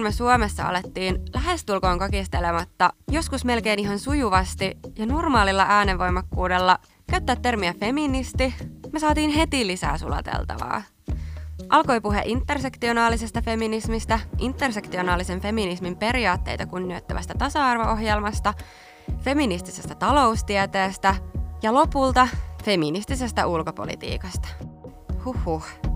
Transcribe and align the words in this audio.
kun 0.00 0.06
me 0.06 0.12
Suomessa 0.12 0.68
alettiin 0.68 1.18
lähestulkoon 1.34 1.98
kakistelematta, 1.98 2.92
joskus 3.10 3.44
melkein 3.44 3.78
ihan 3.78 3.98
sujuvasti 3.98 4.76
ja 4.98 5.06
normaalilla 5.06 5.66
äänenvoimakkuudella 5.68 6.78
käyttää 7.10 7.36
termiä 7.36 7.74
feministi, 7.80 8.54
me 8.92 8.98
saatiin 8.98 9.30
heti 9.30 9.66
lisää 9.66 9.98
sulateltavaa. 9.98 10.82
Alkoi 11.68 12.00
puhe 12.00 12.22
intersektionaalisesta 12.24 13.42
feminismistä, 13.42 14.20
intersektionaalisen 14.38 15.40
feminismin 15.40 15.96
periaatteita 15.96 16.66
kunnioittavasta 16.66 17.34
tasa-arvo-ohjelmasta, 17.38 18.54
feministisestä 19.18 19.94
taloustieteestä 19.94 21.14
ja 21.62 21.74
lopulta 21.74 22.28
feministisestä 22.64 23.46
ulkopolitiikasta. 23.46 24.48
Huhhuh. 25.24 25.89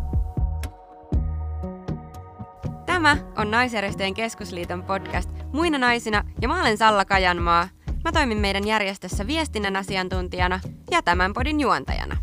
Tämä 2.86 3.16
on 3.36 3.50
Naisjärjestöjen 3.50 4.14
keskusliiton 4.14 4.82
podcast 4.82 5.30
Muina 5.52 5.78
naisina 5.78 6.24
ja 6.40 6.48
mä 6.48 6.60
olen 6.60 6.78
Salla 6.78 7.04
Kajanmaa. 7.04 7.68
Mä 8.04 8.12
toimin 8.12 8.38
meidän 8.38 8.66
järjestössä 8.66 9.26
viestinnän 9.26 9.76
asiantuntijana 9.76 10.60
ja 10.90 11.02
tämän 11.02 11.32
podin 11.32 11.60
juontajana. 11.60 12.16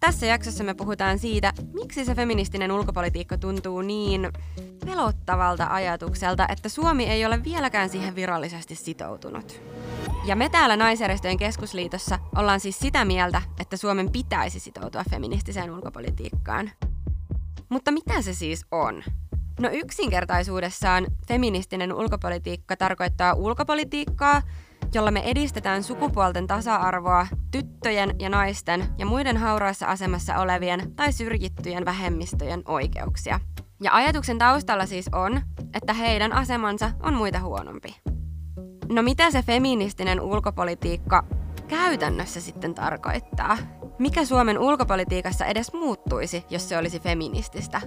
Tässä 0.00 0.26
jaksossa 0.26 0.64
me 0.64 0.74
puhutaan 0.74 1.18
siitä, 1.18 1.52
miksi 1.72 2.04
se 2.04 2.14
feministinen 2.14 2.72
ulkopolitiikka 2.72 3.38
tuntuu 3.38 3.82
niin 3.82 4.32
pelottavalta 4.86 5.66
ajatukselta, 5.70 6.46
että 6.48 6.68
Suomi 6.68 7.04
ei 7.04 7.26
ole 7.26 7.44
vieläkään 7.44 7.88
siihen 7.88 8.14
virallisesti 8.14 8.74
sitoutunut. 8.74 9.60
Ja 10.24 10.36
me 10.36 10.48
täällä 10.48 10.76
Naisjärjestöjen 10.76 11.38
keskusliitossa 11.38 12.18
ollaan 12.36 12.60
siis 12.60 12.78
sitä 12.78 13.04
mieltä, 13.04 13.42
että 13.60 13.76
Suomen 13.76 14.12
pitäisi 14.12 14.60
sitoutua 14.60 15.04
feministiseen 15.10 15.70
ulkopolitiikkaan. 15.70 16.70
Mutta 17.68 17.90
mitä 17.90 18.22
se 18.22 18.34
siis 18.34 18.66
on? 18.70 19.02
No 19.58 19.68
yksinkertaisuudessaan 19.72 21.06
feministinen 21.28 21.92
ulkopolitiikka 21.92 22.76
tarkoittaa 22.76 23.34
ulkopolitiikkaa, 23.34 24.42
jolla 24.94 25.10
me 25.10 25.20
edistetään 25.20 25.82
sukupuolten 25.82 26.46
tasa-arvoa, 26.46 27.26
tyttöjen 27.50 28.14
ja 28.18 28.28
naisten 28.28 28.84
ja 28.98 29.06
muiden 29.06 29.36
hauraassa 29.36 29.86
asemassa 29.86 30.38
olevien 30.38 30.96
tai 30.96 31.12
syrjittyjen 31.12 31.84
vähemmistöjen 31.84 32.62
oikeuksia. 32.68 33.40
Ja 33.80 33.94
ajatuksen 33.94 34.38
taustalla 34.38 34.86
siis 34.86 35.08
on, 35.12 35.40
että 35.74 35.92
heidän 35.92 36.32
asemansa 36.32 36.90
on 37.02 37.14
muita 37.14 37.40
huonompi. 37.40 37.96
No 38.88 39.02
mitä 39.02 39.30
se 39.30 39.42
feministinen 39.42 40.20
ulkopolitiikka 40.20 41.24
käytännössä 41.68 42.40
sitten 42.40 42.74
tarkoittaa? 42.74 43.58
Mikä 43.98 44.24
Suomen 44.24 44.58
ulkopolitiikassa 44.58 45.44
edes 45.44 45.72
muuttuisi, 45.72 46.44
jos 46.50 46.68
se 46.68 46.78
olisi 46.78 47.00
feminististä? 47.00 47.80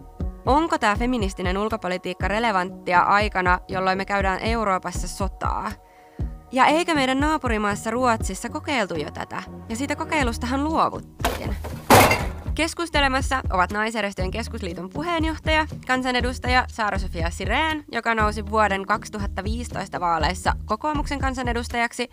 Onko 0.46 0.78
tämä 0.78 0.96
feministinen 0.96 1.58
ulkopolitiikka 1.58 2.28
relevanttia 2.28 3.00
aikana, 3.00 3.60
jolloin 3.68 3.98
me 3.98 4.06
käydään 4.06 4.40
Euroopassa 4.40 5.08
sotaa? 5.08 5.72
Ja 6.52 6.66
eikö 6.66 6.94
meidän 6.94 7.20
naapurimaassa 7.20 7.92
Ruotsissa 7.92 8.50
kokeiltu 8.50 8.96
jo 8.96 9.12
tätä? 9.12 9.44
Ja 9.70 9.76
siitä 9.76 9.96
kokeilustahan 9.96 10.64
luovuttiin. 10.64 11.56
Keskustelemassa 12.56 13.42
ovat 13.50 13.72
Naisjärjestöjen 13.72 14.32
keskusliiton 14.32 14.90
puheenjohtaja, 14.90 15.68
kansanedustaja 15.88 16.66
Saara-Sofia 16.68 17.30
Sireen, 17.30 17.84
joka 17.92 18.16
nousi 18.16 18.46
vuoden 18.46 18.86
2015 18.86 20.00
vaaleissa 20.00 20.54
kokoomuksen 20.66 21.20
kansanedustajaksi, 21.20 22.10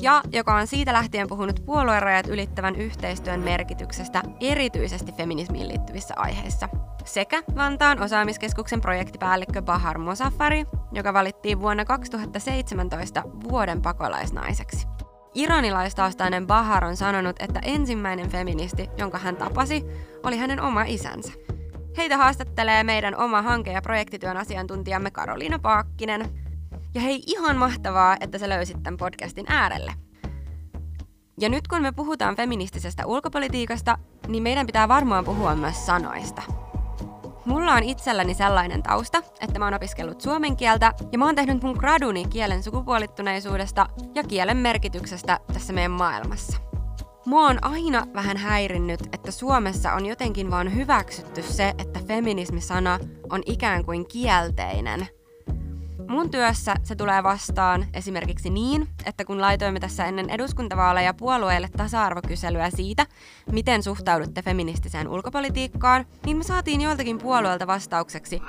ja 0.00 0.22
joka 0.32 0.54
on 0.54 0.66
siitä 0.66 0.92
lähtien 0.92 1.28
puhunut 1.28 1.62
puoluerajat 1.66 2.28
ylittävän 2.28 2.76
yhteistyön 2.76 3.40
merkityksestä 3.40 4.22
erityisesti 4.40 5.12
feminismiin 5.12 5.68
liittyvissä 5.68 6.14
aiheissa. 6.16 6.68
Sekä 7.04 7.42
Vantaan 7.56 8.02
osaamiskeskuksen 8.02 8.80
projektipäällikkö 8.80 9.62
Bahar 9.62 9.98
Mosafari, 9.98 10.64
joka 10.92 11.12
valittiin 11.12 11.60
vuonna 11.60 11.84
2017 11.84 13.22
vuoden 13.50 13.82
pakolaisnaiseksi. 13.82 14.86
Iranilaistaustainen 15.34 16.46
Bahar 16.46 16.84
on 16.84 16.96
sanonut, 16.96 17.36
että 17.38 17.60
ensimmäinen 17.62 18.30
feministi, 18.30 18.90
jonka 18.98 19.18
hän 19.18 19.36
tapasi, 19.36 19.84
oli 20.22 20.36
hänen 20.36 20.60
oma 20.60 20.82
isänsä. 20.82 21.32
Heitä 21.96 22.16
haastattelee 22.16 22.84
meidän 22.84 23.16
oma 23.16 23.42
hanke- 23.42 23.72
ja 23.72 23.82
projektityön 23.82 24.36
asiantuntijamme 24.36 25.10
Karoliina 25.10 25.58
Paakkinen. 25.58 26.49
Ja 26.94 27.00
hei, 27.00 27.22
ihan 27.26 27.56
mahtavaa, 27.56 28.16
että 28.20 28.38
sä 28.38 28.48
löysit 28.48 28.82
tämän 28.82 28.96
podcastin 28.96 29.46
äärelle. 29.48 29.92
Ja 31.40 31.48
nyt 31.48 31.68
kun 31.68 31.82
me 31.82 31.92
puhutaan 31.92 32.36
feministisestä 32.36 33.06
ulkopolitiikasta, 33.06 33.98
niin 34.28 34.42
meidän 34.42 34.66
pitää 34.66 34.88
varmaan 34.88 35.24
puhua 35.24 35.54
myös 35.54 35.86
sanoista. 35.86 36.42
Mulla 37.44 37.72
on 37.72 37.82
itselläni 37.82 38.34
sellainen 38.34 38.82
tausta, 38.82 39.22
että 39.40 39.58
mä 39.58 39.64
oon 39.64 39.74
opiskellut 39.74 40.20
suomen 40.20 40.56
kieltä 40.56 40.92
ja 41.12 41.18
mä 41.18 41.24
oon 41.24 41.34
tehnyt 41.34 41.62
mun 41.62 41.76
graduni 41.78 42.24
kielen 42.24 42.62
sukupuolittuneisuudesta 42.62 43.86
ja 44.14 44.24
kielen 44.24 44.56
merkityksestä 44.56 45.40
tässä 45.52 45.72
meidän 45.72 45.90
maailmassa. 45.90 46.58
Mua 47.26 47.46
on 47.46 47.64
aina 47.64 48.06
vähän 48.14 48.36
häirinnyt, 48.36 49.00
että 49.12 49.30
Suomessa 49.30 49.92
on 49.92 50.06
jotenkin 50.06 50.50
vaan 50.50 50.74
hyväksytty 50.74 51.42
se, 51.42 51.74
että 51.78 52.00
feminismi-sana 52.08 52.98
on 53.30 53.42
ikään 53.46 53.84
kuin 53.84 54.08
kielteinen– 54.08 55.06
Mun 56.10 56.30
työssä 56.30 56.74
se 56.82 56.96
tulee 56.96 57.22
vastaan 57.22 57.86
esimerkiksi 57.94 58.50
niin, 58.50 58.88
että 59.06 59.24
kun 59.24 59.40
laitoimme 59.40 59.80
tässä 59.80 60.04
ennen 60.04 60.30
eduskuntavaaleja 60.30 61.14
puolueille 61.14 61.68
tasa-arvokyselyä 61.76 62.70
siitä, 62.70 63.06
miten 63.52 63.82
suhtaudutte 63.82 64.42
feministiseen 64.42 65.08
ulkopolitiikkaan, 65.08 66.06
niin 66.26 66.36
me 66.36 66.42
saatiin 66.42 66.80
joiltakin 66.80 67.18
puolueelta 67.18 67.66
vastaukseksi, 67.66 68.42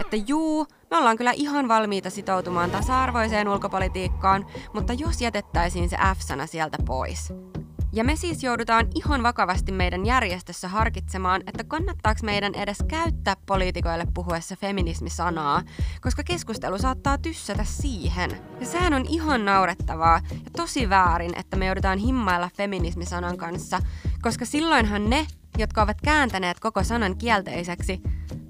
että 0.00 0.16
juu, 0.16 0.66
me 0.90 0.96
ollaan 0.96 1.16
kyllä 1.16 1.32
ihan 1.32 1.68
valmiita 1.68 2.10
sitoutumaan 2.10 2.70
tasa-arvoiseen 2.70 3.48
ulkopolitiikkaan, 3.48 4.46
mutta 4.74 4.92
jos 4.92 5.20
jätettäisiin 5.20 5.88
se 5.88 5.96
F-sana 6.16 6.46
sieltä 6.46 6.78
pois. 6.86 7.32
Ja 7.92 8.04
me 8.04 8.16
siis 8.16 8.42
joudutaan 8.42 8.88
ihan 8.94 9.22
vakavasti 9.22 9.72
meidän 9.72 10.06
järjestössä 10.06 10.68
harkitsemaan, 10.68 11.42
että 11.46 11.64
kannattaako 11.64 12.20
meidän 12.22 12.54
edes 12.54 12.78
käyttää 12.88 13.36
poliitikoille 13.46 14.06
puhuessa 14.14 14.56
feminismisanaa, 14.56 15.62
koska 16.00 16.24
keskustelu 16.24 16.78
saattaa 16.78 17.18
tyssätä 17.18 17.64
siihen. 17.64 18.30
Ja 18.60 18.66
sehän 18.66 18.94
on 18.94 19.06
ihan 19.08 19.44
naurettavaa 19.44 20.20
ja 20.30 20.50
tosi 20.56 20.88
väärin, 20.88 21.38
että 21.38 21.56
me 21.56 21.66
joudutaan 21.66 21.98
himmailla 21.98 22.50
feminismisanan 22.56 23.36
kanssa, 23.36 23.80
koska 24.22 24.44
silloinhan 24.44 25.10
ne, 25.10 25.26
jotka 25.58 25.82
ovat 25.82 26.00
kääntäneet 26.04 26.60
koko 26.60 26.84
sanan 26.84 27.18
kielteiseksi, 27.18 28.00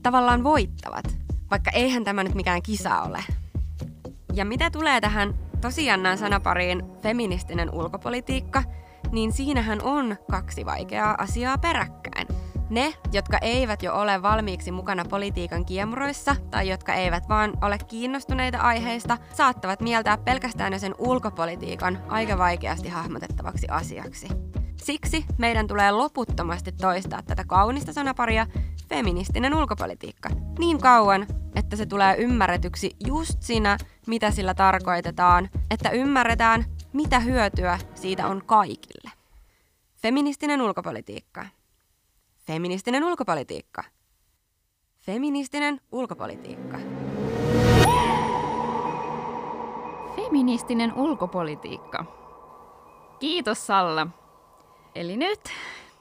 tavallaan 0.03 0.45
voittavat, 0.45 1.19
vaikka 1.51 1.71
eihän 1.71 2.05
tämä 2.05 2.25
nyt 2.25 2.35
mikään 2.35 2.63
kisa 2.63 3.03
ole. 3.03 3.25
Ja 4.35 4.45
mitä 4.45 4.71
tulee 4.71 5.01
tähän 5.01 5.35
tosiaan 5.61 6.19
sanapariin 6.19 6.83
feministinen 7.03 7.75
ulkopolitiikka– 7.75 8.63
niin 9.13 9.33
siinähän 9.33 9.83
on 9.83 10.17
kaksi 10.31 10.65
vaikeaa 10.67 11.15
asiaa 11.19 11.59
peräkkäin. 11.59 12.29
Ne, 12.71 12.95
jotka 13.13 13.39
eivät 13.39 13.83
jo 13.83 13.95
ole 13.95 14.23
valmiiksi 14.23 14.73
mukana 14.73 15.05
politiikan 15.05 15.65
kiemuroissa 15.65 16.37
tai 16.51 16.69
jotka 16.69 16.95
eivät 16.95 17.29
vaan 17.29 17.53
ole 17.63 17.79
kiinnostuneita 17.79 18.59
aiheista, 18.59 19.19
saattavat 19.35 19.81
mieltää 19.81 20.19
pelkästään 20.19 20.73
jo 20.73 20.79
sen 20.79 20.95
ulkopolitiikan 20.99 21.99
aika 22.09 22.39
vaikeasti 22.39 22.89
hahmotettavaksi 22.89 23.67
asiaksi. 23.71 24.29
Siksi 24.77 25.25
meidän 25.39 25.67
tulee 25.67 25.91
loputtomasti 25.91 26.73
toistaa 26.73 27.23
tätä 27.23 27.45
kaunista 27.47 27.93
sanaparia 27.93 28.47
feministinen 28.89 29.55
ulkopolitiikka 29.55 30.29
niin 30.59 30.79
kauan, 30.79 31.27
että 31.55 31.77
se 31.77 31.87
tulee 31.87 32.17
ymmärretyksi 32.17 32.97
just 33.07 33.43
siinä, 33.43 33.79
mitä 34.07 34.31
sillä 34.31 34.55
tarkoitetaan, 34.55 35.49
että 35.71 35.91
ymmärretään, 35.91 36.65
mitä 36.93 37.21
hyötyä 37.21 37.79
siitä 37.95 38.27
on 38.27 38.43
kaikille? 38.47 39.11
Feministinen 39.97 40.63
ulkopolitiikka. 40.63 41.47
Feministinen 42.47 43.05
ulkopolitiikka. 43.05 43.85
Feministinen 45.01 45.81
ulkopolitiikka. 45.93 46.79
Feministinen 50.17 50.95
ulkopolitiikka. 50.95 52.05
Kiitos 53.19 53.67
Salla. 53.67 54.07
Eli 54.95 55.17
nyt 55.17 55.41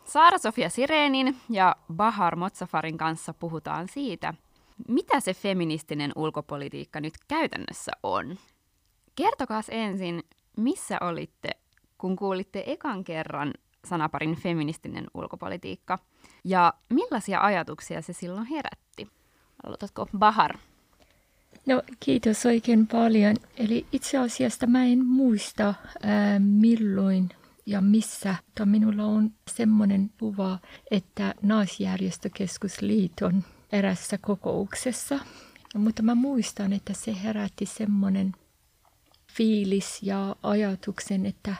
Saara-Sofia 0.05 0.69
Sireenin 0.69 1.37
ja 1.49 1.75
Bahar 1.93 2.35
Motsafarin 2.35 2.97
kanssa 2.97 3.33
puhutaan 3.33 3.87
siitä, 3.87 4.33
mitä 4.87 5.19
se 5.19 5.33
feministinen 5.33 6.11
ulkopolitiikka 6.15 6.99
nyt 7.01 7.13
käytännössä 7.27 7.91
on. 8.03 8.37
Kertokaa 9.15 9.61
ensin, 9.69 10.23
missä 10.57 10.97
olitte, 11.01 11.49
kun 11.97 12.15
kuulitte 12.15 12.63
ekan 12.67 13.03
kerran 13.03 13.53
sanaparin 13.85 14.35
feministinen 14.35 15.05
ulkopolitiikka? 15.13 15.99
Ja 16.43 16.73
millaisia 16.89 17.41
ajatuksia 17.41 18.01
se 18.01 18.13
silloin 18.13 18.45
herätti? 18.45 19.07
Aloitatko 19.63 20.07
Bahar? 20.17 20.57
No 21.65 21.83
kiitos 21.99 22.45
oikein 22.45 22.87
paljon. 22.87 23.35
Eli 23.57 23.85
itse 23.91 24.17
asiassa 24.17 24.67
mä 24.67 24.85
en 24.85 25.05
muista 25.05 25.73
ää, 26.03 26.39
milloin 26.39 27.29
ja 27.65 27.81
missä. 27.81 28.35
Mutta 28.45 28.65
minulla 28.65 29.05
on 29.05 29.31
semmoinen 29.51 30.11
kuva, 30.19 30.59
että 30.91 31.35
naisjärjestökeskusliiton 31.41 33.43
erässä 33.71 34.17
kokouksessa 34.17 35.19
mutta 35.77 36.03
mä 36.03 36.15
muistan, 36.15 36.73
että 36.73 36.93
se 36.93 37.23
herätti 37.23 37.65
semmoinen 37.65 38.31
fiilis 39.33 40.03
ja 40.03 40.35
ajatuksen, 40.43 41.25
että 41.25 41.55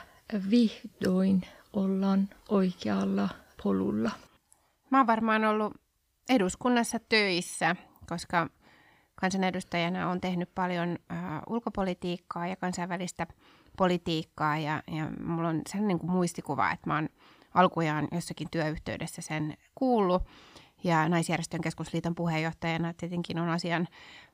vihdoin 0.50 1.42
ollaan 1.72 2.28
oikealla 2.48 3.28
polulla. 3.62 4.10
Mä 4.90 4.98
oon 4.98 5.06
varmaan 5.06 5.44
ollut 5.44 5.74
eduskunnassa 6.28 6.98
töissä, 7.08 7.76
koska 8.08 8.48
kansanedustajana 9.14 10.10
on 10.10 10.20
tehnyt 10.20 10.54
paljon 10.54 10.98
äh, 11.12 11.18
ulkopolitiikkaa 11.46 12.46
ja 12.46 12.56
kansainvälistä 12.56 13.26
politiikkaa 13.76 14.58
ja, 14.58 14.82
ja 14.86 15.10
mulla 15.24 15.48
on 15.48 15.62
sellainen 15.68 15.88
niin 15.88 15.98
kuin 15.98 16.10
muistikuva, 16.10 16.70
että 16.70 16.90
mä 16.90 16.94
oon 16.94 17.08
alkujaan 17.54 18.08
jossakin 18.12 18.48
työyhteydessä 18.50 19.22
sen 19.22 19.54
kuullut 19.74 20.22
ja 20.84 21.08
naisjärjestön 21.08 21.60
keskusliiton 21.60 22.14
puheenjohtajana 22.14 22.94
tietenkin 22.94 23.38
on 23.38 23.48
asian 23.48 23.88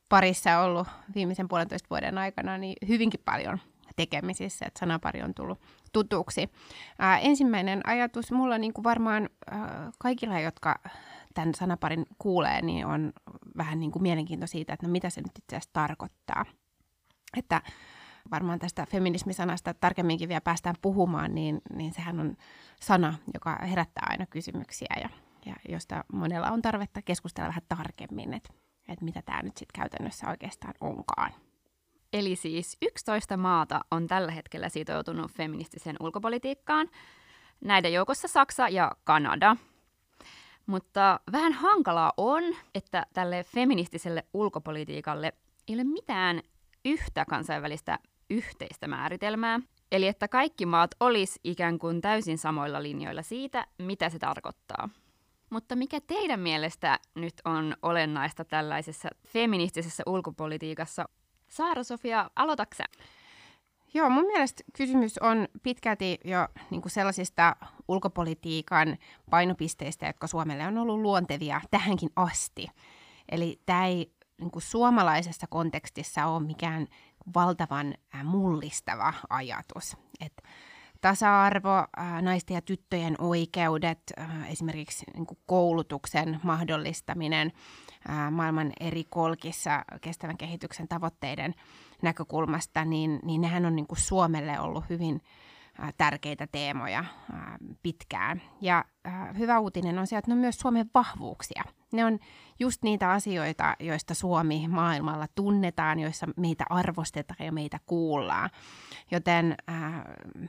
parissa 0.09 0.59
ollut 0.59 0.89
viimeisen 1.15 1.49
puolentoista 1.49 1.91
vuoden 1.91 2.19
aikana 2.19 2.59
niin 2.59 2.77
hyvinkin 2.89 3.21
paljon 3.25 3.59
tekemisissä, 3.97 4.67
että 4.67 4.81
sanapari 4.81 5.23
on 5.23 5.35
tullut 5.35 5.61
tutuksi. 5.93 6.51
Ää, 6.99 7.19
ensimmäinen 7.19 7.81
ajatus 7.87 8.33
mulla 8.33 8.59
niin 8.59 8.73
kuin 8.73 8.85
varmaan 8.85 9.29
ää, 9.51 9.91
kaikilla, 9.99 10.41
jotka 10.41 10.81
tämän 11.35 11.55
sanaparin 11.55 12.07
kuulee, 12.19 12.63
niin 12.63 12.87
on 12.87 13.13
vähän 13.57 13.81
niin 13.81 13.91
kuin 13.91 14.03
mielenkiinto 14.03 14.47
siitä, 14.47 14.73
että 14.73 14.87
no 14.87 14.93
mitä 14.93 15.11
se 15.11 15.21
nyt 15.21 15.39
itse 15.39 15.57
asiassa 15.57 15.71
tarkoittaa. 15.73 16.45
Että 17.37 17.63
varmaan 18.31 18.59
tästä 18.59 18.87
feminismisanasta 18.91 19.75
tarkemminkin 19.75 20.29
vielä 20.29 20.41
päästään 20.41 20.77
puhumaan, 20.83 21.35
niin, 21.35 21.61
niin 21.75 21.95
sehän 21.95 22.21
on 22.21 22.37
sana, 22.81 23.15
joka 23.35 23.57
herättää 23.57 24.07
aina 24.11 24.27
kysymyksiä 24.27 24.97
ja, 25.01 25.09
ja 25.47 25.55
josta 25.69 26.05
monella 26.13 26.51
on 26.51 26.63
tarvetta 26.63 27.03
keskustella 27.03 27.49
vähän 27.49 27.63
tarkemmin, 27.69 28.35
että, 28.35 28.53
että 28.89 29.05
mitä 29.05 29.23
tämä 29.23 29.43
nyt 29.43 29.57
sitten 29.57 29.81
käytännössä 29.81 30.29
oikeastaan 30.29 30.75
onkaan. 30.81 31.33
Eli 32.13 32.37
siis 32.37 32.77
11 32.83 33.37
maata 33.37 33.81
on 33.91 34.07
tällä 34.07 34.33
hetkellä 34.33 34.69
sitoutunut 34.69 35.33
feministiseen 35.33 35.97
ulkopolitiikkaan. 36.01 36.89
Näiden 37.61 37.93
joukossa 37.93 38.29
Saksa 38.29 38.69
ja 38.69 38.93
Kanada. 39.05 39.57
Mutta 40.67 41.21
vähän 41.33 41.53
hankalaa 41.53 42.13
on, 42.17 42.43
että 42.75 43.07
tälle 43.13 43.45
feministiselle 43.45 44.25
ulkopolitiikalle 44.35 45.33
ei 45.69 45.75
ole 45.75 45.85
mitään 45.85 46.43
yhtä 46.85 47.25
kansainvälistä 47.25 47.99
yhteistä 48.31 48.89
määritelmää. 48.89 49.61
Eli 49.93 50.07
että 50.07 50.29
kaikki 50.29 50.67
maat 50.67 50.91
olisi 51.01 51.41
ikään 51.45 51.79
kuin 51.79 52.01
täysin 52.01 52.39
samoilla 52.39 52.83
linjoilla 52.83 53.23
siitä, 53.23 53.67
mitä 53.79 54.09
se 54.09 54.19
tarkoittaa. 54.19 54.89
Mutta 55.51 55.77
mikä 55.77 56.01
teidän 56.01 56.41
mielestä 56.41 56.99
nyt 57.15 57.35
on 57.45 57.77
olennaista 57.83 58.45
tällaisessa 58.45 59.09
feministisessä 59.29 60.03
ulkopolitiikassa? 60.07 61.09
Saara-Sofia, 61.49 62.31
aloitatko 62.37 62.77
Joo, 63.95 64.11
mun 64.11 64.27
mielestä 64.27 64.63
kysymys 64.73 65.19
on 65.19 65.49
pitkälti 65.63 66.19
jo 66.25 66.49
niin 66.71 66.83
kuin 66.83 66.93
sellaisista 66.93 67.57
ulkopolitiikan 67.89 68.97
painopisteistä, 69.31 70.07
jotka 70.07 70.27
Suomelle 70.27 70.67
on 70.67 70.79
ollut 70.79 71.01
luontevia 71.01 71.61
tähänkin 71.71 72.11
asti. 72.17 72.67
Eli 73.29 73.61
tämä 73.67 73.87
ei 73.87 74.13
niin 74.41 74.51
kuin 74.51 74.63
suomalaisessa 74.63 75.47
kontekstissa 75.47 76.27
ole 76.27 76.43
mikään 76.43 76.87
valtavan 77.35 77.95
mullistava 78.25 79.15
ajatus. 79.31 79.97
Et 80.21 80.43
tasa-arvo, 81.07 81.87
naisten 82.21 82.55
ja 82.55 82.63
tyttöjen 82.63 83.17
oikeudet, 83.19 83.99
esimerkiksi 84.49 85.05
niin 85.15 85.27
kuin 85.27 85.39
koulutuksen 85.47 86.41
mahdollistaminen 86.43 87.53
maailman 88.31 88.73
eri 88.81 89.05
kolkissa 89.09 89.85
kestävän 90.01 90.37
kehityksen 90.37 90.89
tavoitteiden 90.89 91.55
näkökulmasta, 92.03 92.85
niin, 92.85 93.21
niin 93.23 93.41
nehän 93.41 93.67
on 93.67 93.77
niin 93.77 93.87
kuin 93.87 94.01
Suomelle 94.01 94.61
ollut 94.61 94.85
hyvin 94.89 95.21
tärkeitä 95.97 96.47
teemoja 96.47 97.05
pitkään. 97.83 98.43
Ja 98.61 98.85
hyvä 99.39 99.59
uutinen 99.59 99.99
on 99.99 100.07
se, 100.07 100.17
että 100.17 100.31
ne 100.31 100.35
on 100.35 100.41
myös 100.41 100.59
Suomen 100.59 100.91
vahvuuksia. 100.95 101.65
Ne 101.93 102.05
on 102.05 102.19
just 102.59 102.83
niitä 102.83 103.11
asioita, 103.11 103.77
joista 103.81 104.15
Suomi 104.15 104.69
maailmalla 104.69 105.27
tunnetaan, 105.35 105.99
joissa 105.99 106.27
meitä 106.37 106.65
arvostetaan 106.71 107.47
ja 107.47 107.53
meitä 107.53 107.81
kuullaan. 107.87 108.51
Joten 109.11 109.57
äh, 109.71 109.77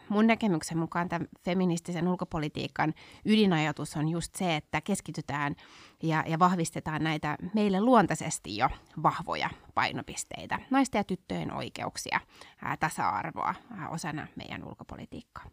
mun 0.09 0.27
näkemyksen 0.27 0.77
mukaan 0.77 1.09
tämän 1.09 1.27
feministisen 1.45 2.07
ulkopolitiikan 2.07 2.93
ydinajatus 3.25 3.97
on 3.97 4.09
just 4.09 4.35
se, 4.35 4.55
että 4.55 4.81
keskitytään 4.81 5.55
ja, 6.03 6.23
ja 6.27 6.39
vahvistetaan 6.39 7.03
näitä 7.03 7.37
meille 7.53 7.81
luontaisesti 7.81 8.57
jo 8.57 8.69
vahvoja 9.03 9.49
painopisteitä. 9.75 10.59
Naisten 10.69 10.99
ja 10.99 11.03
tyttöjen 11.03 11.53
oikeuksia, 11.53 12.19
äh, 12.65 12.77
tasa-arvoa 12.77 13.49
äh, 13.49 13.93
osana 13.93 14.27
meidän 14.35 14.63
ulkopolitiikkaa. 14.63 15.45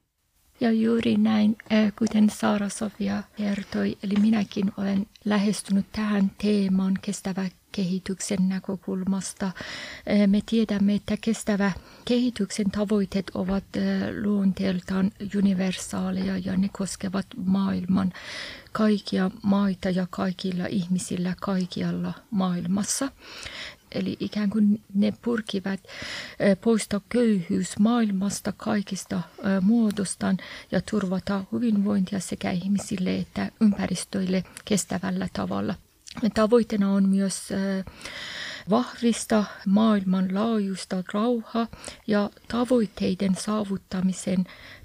Ja 0.60 0.72
juuri 0.72 1.16
näin, 1.16 1.56
äh, 1.72 1.92
kuten 1.98 2.30
Saara 2.30 2.68
Sofia 2.68 3.22
kertoi, 3.36 3.98
eli 4.02 4.14
minäkin 4.20 4.72
olen 4.76 5.06
lähestynyt 5.24 5.86
tähän 5.92 6.30
teemaan 6.42 6.98
kestävä 7.02 7.48
kehityksen 7.72 8.48
näkökulmasta. 8.48 9.46
Äh, 9.46 10.26
me 10.26 10.40
tiedämme, 10.46 10.94
että 10.94 11.16
kestävä 11.20 11.72
kehityksen 12.04 12.70
tavoitteet 12.70 13.30
ovat 13.34 13.64
äh, 13.76 13.82
luonteeltaan 14.22 15.10
universaaleja 15.38 16.38
ja 16.38 16.56
ne 16.56 16.68
koskevat 16.72 17.26
maailman 17.36 18.12
kaikkia 18.72 19.30
maita 19.42 19.90
ja 19.90 20.06
kaikilla 20.10 20.66
ihmisillä 20.66 21.34
kaikkialla 21.40 22.12
maailmassa 22.30 23.08
eli 23.94 24.16
ikään 24.20 24.50
kuin 24.50 24.82
ne 24.94 25.12
pyrkivät 25.22 25.80
poistaa 26.60 27.00
köyhyys 27.08 27.78
maailmasta 27.78 28.52
kaikista 28.56 29.22
muodostaan 29.60 30.36
ja 30.72 30.80
turvata 30.90 31.44
hyvinvointia 31.52 32.20
sekä 32.20 32.50
ihmisille 32.50 33.16
että 33.16 33.50
ympäristöille 33.60 34.44
kestävällä 34.64 35.28
tavalla. 35.32 35.74
Tavoitteena 36.34 36.92
on 36.92 37.08
myös 37.08 37.48
vahvista 38.70 39.44
maailmanlaajuista 39.66 41.02
rauhaa 41.12 41.66
ja 42.06 42.30
tavoitteiden 42.48 43.34
saavuttamisen 43.34 44.44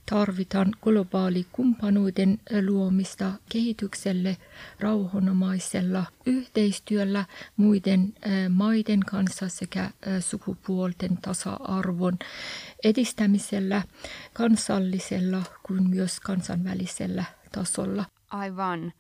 tarvitaan 0.10 0.72
globaali 0.82 1.46
kumppanuuden 1.52 2.40
luomista 2.66 3.32
kehitykselle 3.50 4.38
rauhanomaisella 4.80 6.06
yhteistyöllä 6.26 7.26
muiden 7.58 8.14
maiden 8.50 9.00
kanssa 9.00 9.50
sekä 9.50 9.92
sukupuolten 10.20 11.18
tasa-arvon 11.18 12.20
edistämisellä 12.84 13.82
kansallisella 14.34 15.44
kuin 15.64 15.90
myös 15.90 16.20
kansainvälisellä 16.20 17.24
tasolla. 17.52 18.06
Aivan. 18.30 18.94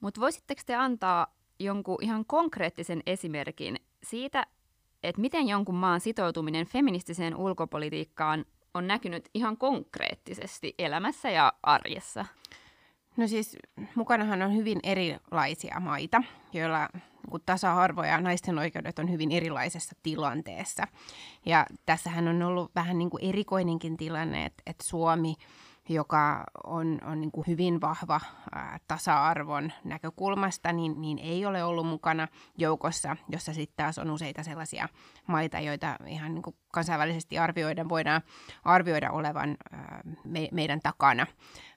Mutta 0.00 0.20
voisitteko 0.20 0.62
te 0.66 0.74
antaa 0.74 1.37
jonkun 1.58 1.98
ihan 2.00 2.24
konkreettisen 2.26 3.02
esimerkin 3.06 3.76
siitä, 4.02 4.46
että 5.02 5.20
miten 5.20 5.48
jonkun 5.48 5.74
maan 5.74 6.00
sitoutuminen 6.00 6.66
feministiseen 6.66 7.36
ulkopolitiikkaan 7.36 8.44
on 8.74 8.86
näkynyt 8.86 9.28
ihan 9.34 9.56
konkreettisesti 9.56 10.74
elämässä 10.78 11.30
ja 11.30 11.52
arjessa? 11.62 12.24
No 13.16 13.26
siis 13.26 13.56
mukanahan 13.94 14.42
on 14.42 14.56
hyvin 14.56 14.80
erilaisia 14.82 15.80
maita, 15.80 16.22
joilla 16.52 16.88
niin 17.30 17.42
tasa-arvo 17.46 18.02
ja 18.02 18.20
naisten 18.20 18.58
oikeudet 18.58 18.98
on 18.98 19.10
hyvin 19.10 19.32
erilaisessa 19.32 19.96
tilanteessa. 20.02 20.86
Ja 21.46 21.66
tässähän 21.86 22.28
on 22.28 22.42
ollut 22.42 22.70
vähän 22.74 22.98
niin 22.98 23.10
kuin 23.10 23.24
erikoinenkin 23.24 23.96
tilanne, 23.96 24.44
että, 24.44 24.62
että 24.66 24.84
Suomi– 24.84 25.34
joka 25.88 26.44
on, 26.64 26.98
on 27.04 27.20
niin 27.20 27.30
kuin 27.30 27.46
hyvin 27.46 27.80
vahva 27.80 28.20
ää, 28.52 28.78
tasa-arvon 28.88 29.72
näkökulmasta, 29.84 30.72
niin, 30.72 31.00
niin 31.00 31.18
ei 31.18 31.46
ole 31.46 31.64
ollut 31.64 31.86
mukana 31.86 32.28
joukossa, 32.58 33.16
jossa 33.28 33.54
sitten 33.54 33.84
taas 33.84 33.98
on 33.98 34.10
useita 34.10 34.42
sellaisia 34.42 34.88
maita, 35.26 35.60
joita 35.60 35.96
ihan 36.06 36.34
niin 36.34 36.42
kuin 36.42 36.56
kansainvälisesti 36.72 37.38
arvioiden 37.38 37.88
voidaan 37.88 38.22
arvioida 38.64 39.10
olevan 39.10 39.56
ää, 39.72 40.00
me, 40.24 40.48
meidän 40.52 40.80
takana 40.80 41.26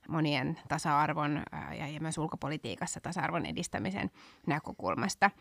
monien 0.07 0.59
tasa-arvon 0.67 1.43
ää, 1.51 1.73
ja, 1.73 2.01
myös 2.01 2.17
ulkopolitiikassa 2.17 3.01
tasa-arvon 3.01 3.45
edistämisen 3.45 4.11
näkökulmasta. 4.47 5.31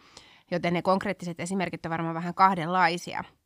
Joten 0.50 0.74
ne 0.74 0.82
konkreettiset 0.82 1.40
esimerkit 1.40 1.86
ovat 1.86 1.90
varmaan 1.90 2.14
vähän 2.14 2.34
kahdenlaisia– 2.34 3.24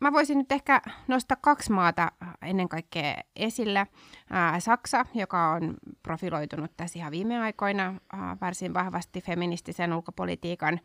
Mä 0.00 0.12
voisin 0.12 0.38
nyt 0.38 0.52
ehkä 0.52 0.82
nostaa 1.08 1.36
kaksi 1.40 1.72
maata 1.72 2.12
ennen 2.42 2.68
kaikkea 2.68 3.14
esille. 3.36 3.86
Ää, 4.30 4.60
Saksa, 4.60 5.06
joka 5.14 5.52
on 5.52 5.74
profiloitunut 6.02 6.70
tässä 6.76 6.98
ihan 6.98 7.12
viime 7.12 7.40
aikoina 7.40 7.94
ää, 8.12 8.36
varsin 8.40 8.74
vahvasti 8.74 9.20
feministisen 9.20 9.92
ulkopolitiikan 9.92 10.80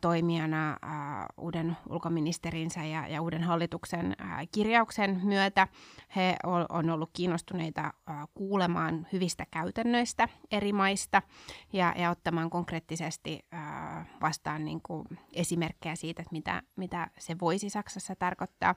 toimijana 0.00 0.76
uuden 1.36 1.76
ulkoministerinsä 1.88 2.84
ja, 2.84 3.08
ja 3.08 3.22
uuden 3.22 3.42
hallituksen 3.42 4.16
kirjauksen 4.52 5.20
myötä. 5.24 5.68
He 6.16 6.36
on, 6.44 6.90
ollut 6.90 7.10
kiinnostuneita 7.12 7.92
kuulemaan 8.34 9.06
hyvistä 9.12 9.46
käytännöistä 9.50 10.28
eri 10.50 10.72
maista 10.72 11.22
ja, 11.72 11.94
ja 11.96 12.10
ottamaan 12.10 12.50
konkreettisesti 12.50 13.40
vastaan 14.20 14.64
niin 14.64 14.80
kuin 14.82 15.06
esimerkkejä 15.32 15.94
siitä, 15.94 16.22
että 16.22 16.32
mitä, 16.32 16.62
mitä 16.76 17.10
se 17.18 17.36
voisi 17.40 17.70
Saksassa 17.70 18.13
tarkoittaa. 18.16 18.74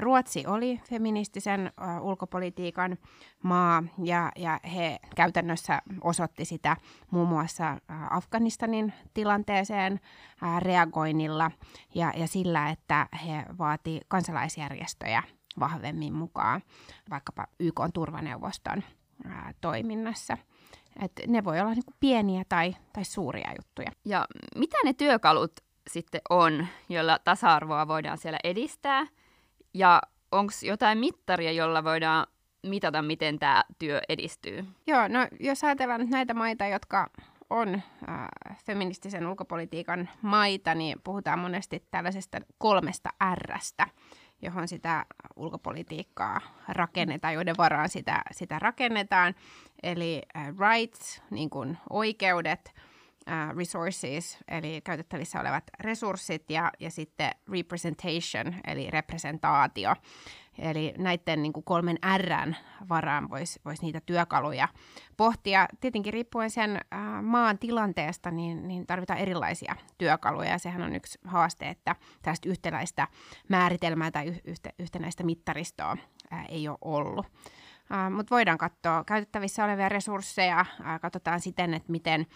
Ruotsi 0.00 0.46
oli 0.46 0.80
feministisen 0.88 1.72
ulkopolitiikan 2.00 2.98
maa 3.42 3.82
ja, 4.04 4.32
ja 4.36 4.60
he 4.74 4.98
käytännössä 5.16 5.82
osoitti 6.00 6.44
sitä 6.44 6.76
muun 7.10 7.28
muassa 7.28 7.78
Afganistanin 8.10 8.92
tilanteeseen 9.14 10.00
reagoinnilla 10.58 11.50
ja, 11.94 12.12
ja 12.16 12.26
sillä, 12.28 12.68
että 12.68 13.08
he 13.26 13.44
vaati 13.58 14.00
kansalaisjärjestöjä 14.08 15.22
vahvemmin 15.60 16.14
mukaan 16.14 16.62
vaikkapa 17.10 17.46
YK 17.60 17.80
turvaneuvoston 17.94 18.82
toiminnassa. 19.60 20.38
Et 21.02 21.12
ne 21.26 21.44
voi 21.44 21.60
olla 21.60 21.74
niinku 21.74 21.92
pieniä 22.00 22.42
tai, 22.48 22.76
tai 22.92 23.04
suuria 23.04 23.52
juttuja. 23.56 23.90
Ja 24.04 24.26
mitä 24.56 24.76
ne 24.84 24.92
työkalut 24.92 25.52
sitten 25.90 26.20
on, 26.30 26.66
joilla 26.88 27.18
tasa-arvoa 27.24 27.88
voidaan 27.88 28.18
siellä 28.18 28.38
edistää? 28.44 29.06
Ja 29.74 30.02
onko 30.32 30.52
jotain 30.62 30.98
mittaria, 30.98 31.52
jolla 31.52 31.84
voidaan 31.84 32.26
mitata, 32.62 33.02
miten 33.02 33.38
tämä 33.38 33.64
työ 33.78 34.00
edistyy? 34.08 34.64
Joo, 34.86 35.08
no 35.08 35.28
jos 35.40 35.64
ajatellaan 35.64 36.00
nyt 36.00 36.10
näitä 36.10 36.34
maita, 36.34 36.66
jotka 36.66 37.10
on 37.50 37.74
äh, 37.74 38.58
feministisen 38.64 39.26
ulkopolitiikan 39.26 40.08
maita, 40.22 40.74
niin 40.74 41.00
puhutaan 41.04 41.38
monesti 41.38 41.84
tällaisesta 41.90 42.38
kolmesta 42.58 43.10
Rstä 43.34 43.86
johon 44.42 44.68
sitä 44.68 45.06
ulkopolitiikkaa 45.36 46.40
rakennetaan, 46.68 47.34
joiden 47.34 47.56
varaan 47.58 47.88
sitä, 47.88 48.22
sitä 48.30 48.58
rakennetaan. 48.58 49.34
Eli 49.82 50.22
uh, 50.36 50.58
rights, 50.70 51.22
niin 51.30 51.50
kuin 51.50 51.78
oikeudet, 51.90 52.72
uh, 52.74 52.95
resources, 53.56 54.38
eli 54.48 54.80
käytettävissä 54.80 55.40
olevat 55.40 55.64
resurssit, 55.80 56.50
ja, 56.50 56.72
ja 56.80 56.90
sitten 56.90 57.30
representation, 57.52 58.54
eli 58.66 58.90
representaatio. 58.90 59.94
Eli 60.58 60.94
näiden 60.98 61.42
niin 61.42 61.52
kuin 61.52 61.64
kolmen 61.64 61.98
Rn 62.16 62.54
varaan 62.88 63.30
voisi 63.30 63.60
vois 63.64 63.82
niitä 63.82 64.00
työkaluja 64.00 64.68
pohtia. 65.16 65.68
Tietenkin 65.80 66.12
riippuen 66.12 66.50
sen 66.50 66.70
äh, 66.76 67.22
maan 67.22 67.58
tilanteesta, 67.58 68.30
niin, 68.30 68.68
niin 68.68 68.86
tarvitaan 68.86 69.18
erilaisia 69.18 69.76
työkaluja. 69.98 70.50
Ja 70.50 70.58
sehän 70.58 70.82
on 70.82 70.94
yksi 70.94 71.18
haaste, 71.24 71.68
että 71.68 71.96
tästä 72.22 72.48
yhtäläistä 72.48 73.08
määritelmää 73.48 74.10
tai 74.10 74.34
yhtenäistä 74.78 75.24
mittaristoa 75.24 75.96
äh, 76.32 76.46
ei 76.48 76.68
ole 76.68 76.78
ollut. 76.80 77.26
Mutta 78.10 78.34
voidaan 78.34 78.58
katsoa 78.58 79.04
käytettävissä 79.04 79.64
olevia 79.64 79.88
resursseja, 79.88 80.66
katsotaan 81.00 81.40
siten, 81.40 81.74
että 81.74 81.92
miten 81.92 82.26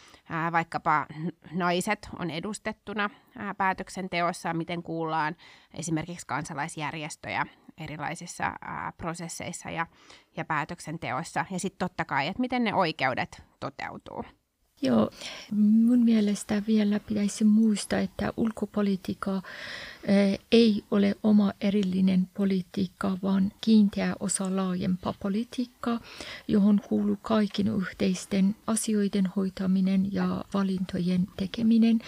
vaikkapa 0.53 1.07
naiset 1.53 2.09
on 2.19 2.31
edustettuna 2.31 3.11
päätöksenteossa, 3.57 4.55
miten 4.55 4.83
kuullaan 4.83 5.37
esimerkiksi 5.75 6.27
kansalaisjärjestöjä 6.27 7.47
erilaisissa 7.79 8.53
prosesseissa 8.97 9.71
ja, 9.71 9.87
ja 10.37 10.45
päätöksenteossa. 10.45 11.45
Ja 11.51 11.59
sitten 11.59 11.79
totta 11.79 12.05
kai, 12.05 12.29
että 12.29 12.41
miten 12.41 12.65
ne 12.65 12.75
oikeudet 12.75 13.43
toteutuu. 13.61 14.25
Joo, 14.83 15.11
mun 15.53 15.99
mielestä 15.99 16.63
vielä 16.67 17.01
pitäisi 17.01 17.45
muistaa, 17.45 17.99
että 17.99 18.33
ulkopolitiikka 18.37 19.43
ei 20.53 20.85
ole 20.91 21.15
oma 21.23 21.53
erillinen 21.61 22.29
politiikka, 22.35 23.19
vaan 23.23 23.53
kiinteä 23.61 24.17
osa 24.21 24.57
laajempaa 24.57 25.15
politiikkaa, 25.21 26.01
johon 26.49 26.81
kuuluu 26.89 27.19
kaikin 27.23 27.69
yhteisten 27.69 28.57
asioiden 28.67 29.27
hoitaminen 29.37 30.13
ja 30.13 30.45
valintojen 30.55 31.27
tekeminen. 31.37 31.99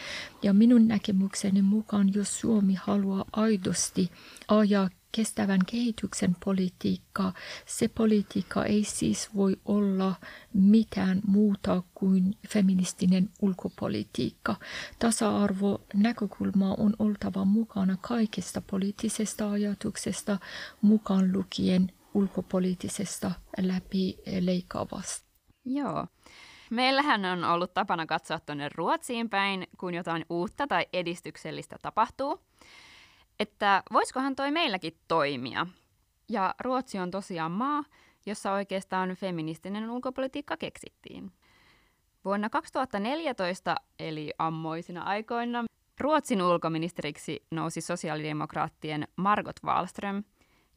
Ja 0.43 0.53
minun 0.53 0.89
näkemykseni 0.89 1.63
mukaan, 1.63 2.15
jos 2.15 2.41
Suomi 2.41 2.75
haluaa 2.75 3.25
aidosti 3.33 4.11
ajaa 4.49 4.89
kestävän 5.13 5.61
kehityksen 5.67 6.37
politiikka, 6.45 7.33
se 7.67 7.89
politiikka 7.89 8.65
ei 8.65 8.85
siis 8.85 9.35
voi 9.35 9.57
olla 9.65 10.15
mitään 10.55 11.21
muuta 11.27 11.83
kuin 11.95 12.35
feministinen 12.49 13.31
ulkopolitiikka. 13.43 14.57
Tasa-arvo 14.99 15.81
näkökulma 15.95 16.75
on 16.75 16.97
oltava 16.99 17.45
mukana 17.45 17.97
kaikesta 18.01 18.61
poliittisesta 18.61 19.51
ajatuksesta, 19.51 20.39
mukaan 20.81 21.33
lukien 21.33 21.93
ulkopoliittisesta 22.15 23.31
läpi 23.61 24.19
leikkaavasta. 24.41 25.27
Joo. 25.65 26.07
Meillähän 26.71 27.25
on 27.25 27.45
ollut 27.45 27.75
tapana 27.75 28.07
katsoa 28.07 28.41
tuonne 28.41 28.69
Ruotsiin 28.75 29.31
päin, 29.31 29.67
kun 29.79 29.95
jotain 29.95 30.27
uutta 30.31 30.67
tai 30.67 30.87
edistyksellistä 30.93 31.77
tapahtuu 31.83 32.52
että 33.41 33.83
voisikohan 33.93 34.37
toi 34.37 34.51
meilläkin 34.51 34.97
toimia. 35.09 35.67
Ja 36.29 36.55
Ruotsi 36.61 36.99
on 36.99 37.11
tosiaan 37.11 37.53
maa, 37.53 37.85
jossa 38.27 38.53
oikeastaan 38.53 39.11
feministinen 39.17 39.91
ulkopolitiikka 39.91 40.57
keksittiin. 40.57 41.33
Vuonna 42.25 42.51
2014, 42.51 43.77
eli 43.99 44.31
ammoisina 44.39 45.03
aikoina, 45.03 45.65
Ruotsin 46.01 46.43
ulkoministeriksi 46.43 47.47
nousi 47.51 47.81
sosiaalidemokraattien 47.81 49.09
Margot 49.17 49.57
Wallström, 49.65 50.25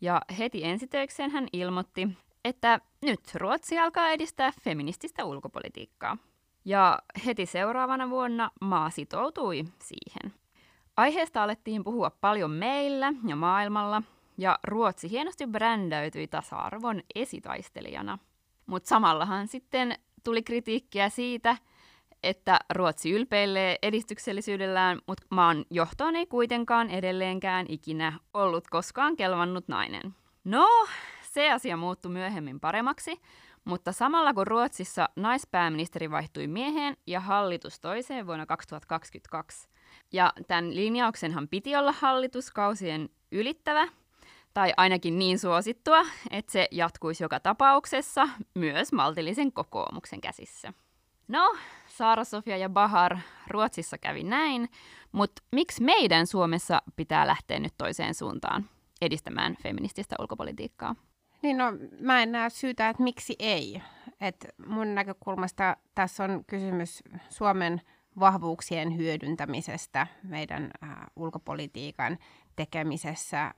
ja 0.01 0.21
heti 0.37 0.63
ensitöikseen 0.63 1.31
hän 1.31 1.47
ilmoitti, 1.53 2.07
että 2.45 2.79
nyt 3.01 3.19
Ruotsi 3.35 3.79
alkaa 3.79 4.09
edistää 4.09 4.51
feminististä 4.61 5.25
ulkopolitiikkaa. 5.25 6.17
Ja 6.65 6.99
heti 7.25 7.45
seuraavana 7.45 8.09
vuonna 8.09 8.51
maa 8.61 8.89
sitoutui 8.89 9.63
siihen. 9.83 10.44
Aiheesta 10.97 11.43
alettiin 11.43 11.83
puhua 11.83 12.09
paljon 12.09 12.51
meillä 12.51 13.13
ja 13.27 13.35
maailmalla, 13.35 14.01
ja 14.37 14.59
Ruotsi 14.63 15.09
hienosti 15.09 15.47
brändäytyi 15.47 16.27
tasa-arvon 16.27 17.01
esitaistelijana. 17.15 18.17
Mutta 18.65 18.87
samallahan 18.87 19.47
sitten 19.47 19.95
tuli 20.23 20.43
kritiikkiä 20.43 21.09
siitä, 21.09 21.57
että 22.23 22.59
Ruotsi 22.73 23.11
ylpeilee 23.11 23.77
edistyksellisyydellään, 23.81 24.99
mutta 25.07 25.25
maan 25.29 25.65
johtoon 25.69 26.15
ei 26.15 26.25
kuitenkaan 26.25 26.89
edelleenkään 26.89 27.65
ikinä 27.69 28.19
ollut 28.33 28.67
koskaan 28.69 29.15
kelvannut 29.15 29.67
nainen. 29.67 30.15
No, 30.43 30.67
se 31.21 31.51
asia 31.51 31.77
muuttui 31.77 32.11
myöhemmin 32.11 32.59
paremmaksi, 32.59 33.21
mutta 33.65 33.91
samalla 33.91 34.33
kun 34.33 34.47
Ruotsissa 34.47 35.09
naispääministeri 35.15 36.11
vaihtui 36.11 36.47
mieheen 36.47 36.97
ja 37.07 37.19
hallitus 37.19 37.79
toiseen 37.79 38.27
vuonna 38.27 38.45
2022, 38.45 39.69
ja 40.15 40.33
tämän 40.47 40.75
linjauksenhan 40.75 41.47
piti 41.47 41.75
olla 41.75 41.91
hallituskausien 41.91 43.09
ylittävä, 43.31 43.87
tai 44.53 44.73
ainakin 44.77 45.19
niin 45.19 45.39
suosittua, 45.39 46.05
että 46.31 46.51
se 46.51 46.67
jatkuisi 46.71 47.23
joka 47.23 47.39
tapauksessa 47.39 48.29
myös 48.55 48.93
maltillisen 48.93 49.51
kokoomuksen 49.51 50.21
käsissä. 50.21 50.73
No, 51.27 51.55
Saara-Sofia 51.87 52.57
ja 52.57 52.69
Bahar 52.69 53.17
Ruotsissa 53.47 53.97
kävi 53.97 54.23
näin, 54.23 54.69
mutta 55.11 55.43
miksi 55.51 55.83
meidän 55.83 56.27
Suomessa 56.27 56.81
pitää 56.95 57.27
lähteä 57.27 57.59
nyt 57.59 57.73
toiseen 57.77 58.13
suuntaan 58.13 58.69
edistämään 59.01 59.57
feminististä 59.63 60.15
ulkopolitiikkaa? 60.19 60.95
Niin 61.41 61.57
no, 61.57 61.65
mä 61.99 62.23
en 62.23 62.31
näe 62.31 62.49
syytä, 62.49 62.89
että 62.89 63.03
miksi 63.03 63.35
ei. 63.39 63.81
Et 64.21 64.47
mun 64.67 64.95
näkökulmasta 64.95 65.77
tässä 65.95 66.23
on 66.23 66.43
kysymys 66.47 67.03
Suomen 67.29 67.81
vahvuuksien 68.19 68.97
hyödyntämisestä 68.97 70.07
meidän 70.23 70.71
äh, 70.83 70.89
ulkopolitiikan 71.15 72.17
tekemisessä, 72.55 73.43
äh, 73.45 73.53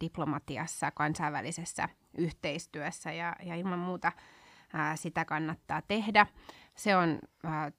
diplomatiassa, 0.00 0.90
kansainvälisessä 0.90 1.88
yhteistyössä 2.18 3.12
ja, 3.12 3.36
ja 3.42 3.54
ilman 3.54 3.78
muuta 3.78 4.12
äh, 4.74 4.98
sitä 4.98 5.24
kannattaa 5.24 5.82
tehdä. 5.82 6.26
Se 6.74 6.96
on 6.96 7.18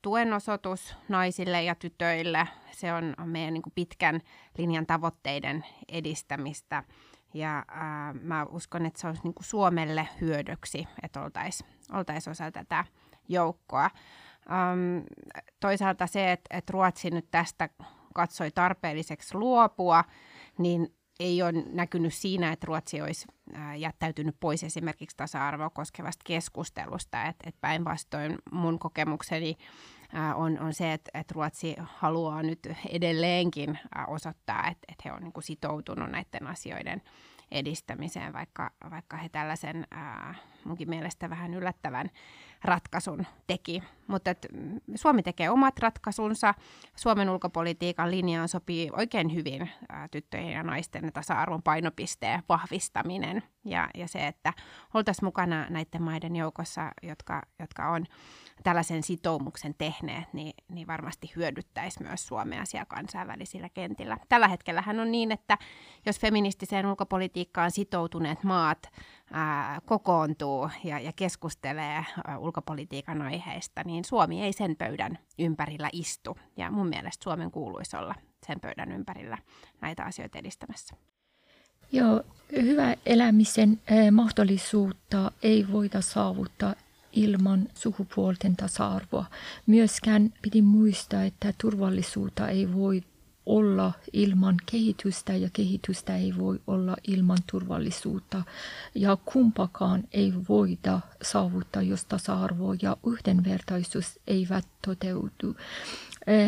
tuenosoitus 0.01 0.95
naisille 1.09 1.63
ja 1.63 1.75
tytöille, 1.75 2.47
se 2.71 2.93
on 2.93 3.15
meidän 3.25 3.53
niin 3.53 3.61
kuin 3.61 3.73
pitkän 3.75 4.21
linjan 4.57 4.85
tavoitteiden 4.85 5.65
edistämistä 5.91 6.83
ja 7.33 7.65
mä 8.21 8.43
uskon, 8.43 8.85
että 8.85 8.99
se 8.99 9.07
olisi 9.07 9.23
niin 9.23 9.33
kuin 9.33 9.45
Suomelle 9.45 10.07
hyödyksi, 10.21 10.87
että 11.03 11.21
oltaisiin 11.21 11.69
oltais 11.91 12.27
osa 12.27 12.51
tätä 12.51 12.85
joukkoa. 13.29 13.89
Um, 14.49 15.03
toisaalta 15.59 16.07
se, 16.07 16.31
että, 16.31 16.57
että 16.57 16.73
Ruotsi 16.73 17.09
nyt 17.09 17.27
tästä 17.31 17.69
katsoi 18.13 18.51
tarpeelliseksi 18.51 19.37
luopua, 19.37 20.03
niin 20.57 20.95
ei 21.19 21.41
ole 21.41 21.51
näkynyt 21.51 22.13
siinä, 22.13 22.51
että 22.51 22.65
Ruotsi 22.67 23.01
olisi 23.01 23.27
jättäytynyt 23.77 24.35
pois 24.39 24.63
esimerkiksi 24.63 25.17
tasa-arvoa 25.17 25.69
koskevasta 25.69 26.23
keskustelusta. 26.25 27.25
Et, 27.25 27.35
et 27.45 27.55
päinvastoin 27.61 28.37
mun 28.51 28.79
kokemukseni 28.79 29.57
on, 30.35 30.59
on 30.59 30.73
se, 30.73 30.93
että, 30.93 31.11
että 31.19 31.33
Ruotsi 31.33 31.75
haluaa 31.79 32.43
nyt 32.43 32.67
edelleenkin 32.89 33.79
osoittaa, 34.07 34.67
että, 34.67 34.85
että 34.91 35.01
he 35.05 35.11
on 35.11 35.21
niin 35.21 35.33
kuin 35.33 35.43
sitoutunut 35.43 36.11
näiden 36.11 36.47
asioiden 36.47 37.01
edistämiseen, 37.51 38.33
vaikka, 38.33 38.71
vaikka 38.89 39.17
he 39.17 39.29
tällaisen 39.29 39.87
ää, 39.91 40.35
munkin 40.65 40.89
mielestä 40.89 41.29
vähän 41.29 41.53
yllättävän 41.53 42.09
ratkaisun 42.63 43.25
teki. 43.47 43.83
Mutta 44.07 44.29
Suomi 44.95 45.23
tekee 45.23 45.49
omat 45.49 45.79
ratkaisunsa. 45.79 46.53
Suomen 46.95 47.29
ulkopolitiikan 47.29 48.11
linjaan 48.11 48.47
sopii 48.47 48.89
oikein 48.97 49.33
hyvin 49.33 49.69
tyttöjen 50.11 50.51
ja 50.51 50.63
naisten 50.63 51.13
tasa-arvon 51.13 51.63
painopisteen 51.63 52.43
vahvistaminen 52.49 53.43
ja, 53.65 53.89
ja 53.95 54.07
se, 54.07 54.27
että 54.27 54.53
oltaisiin 54.93 55.25
mukana 55.25 55.65
näiden 55.69 56.03
maiden 56.03 56.35
joukossa, 56.35 56.91
jotka, 57.03 57.41
jotka 57.59 57.89
on 57.89 58.05
tällaisen 58.63 59.03
sitoumuksen 59.03 59.75
tehneet, 59.77 60.33
niin, 60.33 60.53
niin 60.69 60.87
varmasti 60.87 61.31
hyödyttäisi 61.35 62.03
myös 62.03 62.27
Suomea 62.27 62.65
siellä 62.65 62.85
kansainvälisillä 62.85 63.69
kentillä. 63.69 64.17
Tällä 64.29 64.47
hetkellähän 64.47 64.99
on 64.99 65.11
niin, 65.11 65.31
että 65.31 65.57
jos 66.05 66.19
feministiseen 66.19 66.85
ulkopolitiikkaan 66.85 67.71
sitoutuneet 67.71 68.43
maat 68.43 68.89
ää, 69.31 69.81
kokoontuu 69.85 70.69
ja, 70.83 70.99
ja 70.99 71.11
keskustelee 71.15 72.05
ää, 72.27 72.37
ulkopolitiikan 72.37 73.21
aiheista, 73.21 73.81
niin 73.85 74.05
Suomi 74.05 74.43
ei 74.43 74.53
sen 74.53 74.75
pöydän 74.75 75.17
ympärillä 75.39 75.89
istu. 75.93 76.37
Ja 76.57 76.71
mun 76.71 76.87
mielestä 76.87 77.23
Suomen 77.23 77.51
kuuluisi 77.51 77.97
olla 77.97 78.15
sen 78.47 78.59
pöydän 78.59 78.91
ympärillä 78.91 79.37
näitä 79.81 80.03
asioita 80.03 80.39
edistämässä. 80.39 80.95
Joo, 81.91 82.23
hyvä 82.51 82.95
elämisen 83.05 83.81
mahdollisuutta 84.11 85.31
ei 85.43 85.65
voida 85.71 86.01
saavuttaa 86.01 86.75
ilman 87.13 87.67
sukupuolten 87.73 88.55
tasa-arvoa. 88.55 89.25
Myöskään 89.67 90.33
piti 90.41 90.61
muistaa, 90.61 91.23
että 91.23 91.53
turvallisuutta 91.61 92.47
ei 92.47 92.73
voi 92.73 93.01
olla 93.45 93.93
ilman 94.13 94.57
kehitystä 94.65 95.35
ja 95.35 95.49
kehitystä 95.53 96.17
ei 96.17 96.33
voi 96.37 96.59
olla 96.67 96.97
ilman 97.07 97.37
turvallisuutta. 97.51 98.43
Ja 98.95 99.17
kumpakaan 99.25 100.03
ei 100.11 100.33
voida 100.49 100.99
saavuttaa, 101.21 101.81
jos 101.81 102.05
tasa-arvo 102.05 102.75
ja 102.81 102.97
yhdenvertaisuus 103.07 104.19
eivät 104.27 104.65
toteudu. 104.85 105.55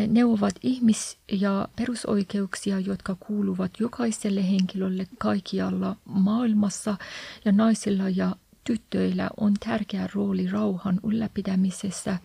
Ne 0.08 0.24
ovat 0.24 0.54
ihmis- 0.62 1.18
ja 1.32 1.68
perusoikeuksia, 1.76 2.80
jotka 2.80 3.14
kuuluvat 3.14 3.70
jokaiselle 3.80 4.50
henkilölle 4.50 5.06
kaikkialla 5.18 5.96
maailmassa 6.04 6.96
ja 7.44 7.52
naisilla 7.52 8.08
ja 8.08 8.36
tyttöillä 8.64 9.30
on 9.36 9.54
tärkeä 9.54 10.08
rooli 10.14 10.46
rauhan 10.46 11.00
ylläpitämisessä 11.06 12.18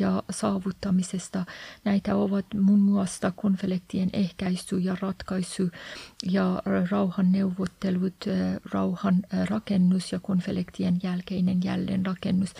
ja 0.00 0.22
saavuttamisesta. 0.30 1.44
Näitä 1.84 2.16
ovat 2.16 2.46
muun 2.54 2.78
muassa 2.78 3.32
konfliktien 3.36 4.10
ehkäisy 4.12 4.78
ja 4.78 4.96
ratkaisu 5.00 5.70
ja 6.30 6.62
rauhan 6.90 7.32
neuvottelut, 7.32 8.24
rauhan 8.72 9.22
rakennus 9.44 10.12
ja 10.12 10.20
konfliktien 10.20 11.00
jälkeinen 11.02 11.60
jälleenrakennus. 11.64 12.54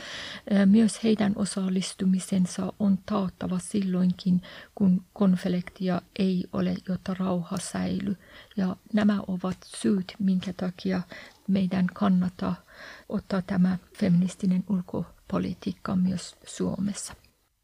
Myös 0.66 1.04
heidän 1.04 1.32
osallistumisensa 1.36 2.72
on 2.78 2.98
taattava 3.06 3.58
silloinkin, 3.58 4.42
kun 4.74 5.04
konfliktia 5.12 6.02
ei 6.18 6.44
ole, 6.52 6.74
jotta 6.88 7.14
rauha 7.14 7.58
säilyy. 7.58 8.16
Ja 8.56 8.76
nämä 8.92 9.20
ovat 9.26 9.56
syyt, 9.64 10.14
minkä 10.18 10.52
takia 10.52 11.02
meidän 11.48 11.86
kannattaa 11.86 12.65
ottaa 13.09 13.42
tämä 13.42 13.78
feministinen 13.99 14.64
ulkopolitiikka 14.71 15.97
myös 15.97 16.37
Suomessa. 16.45 17.14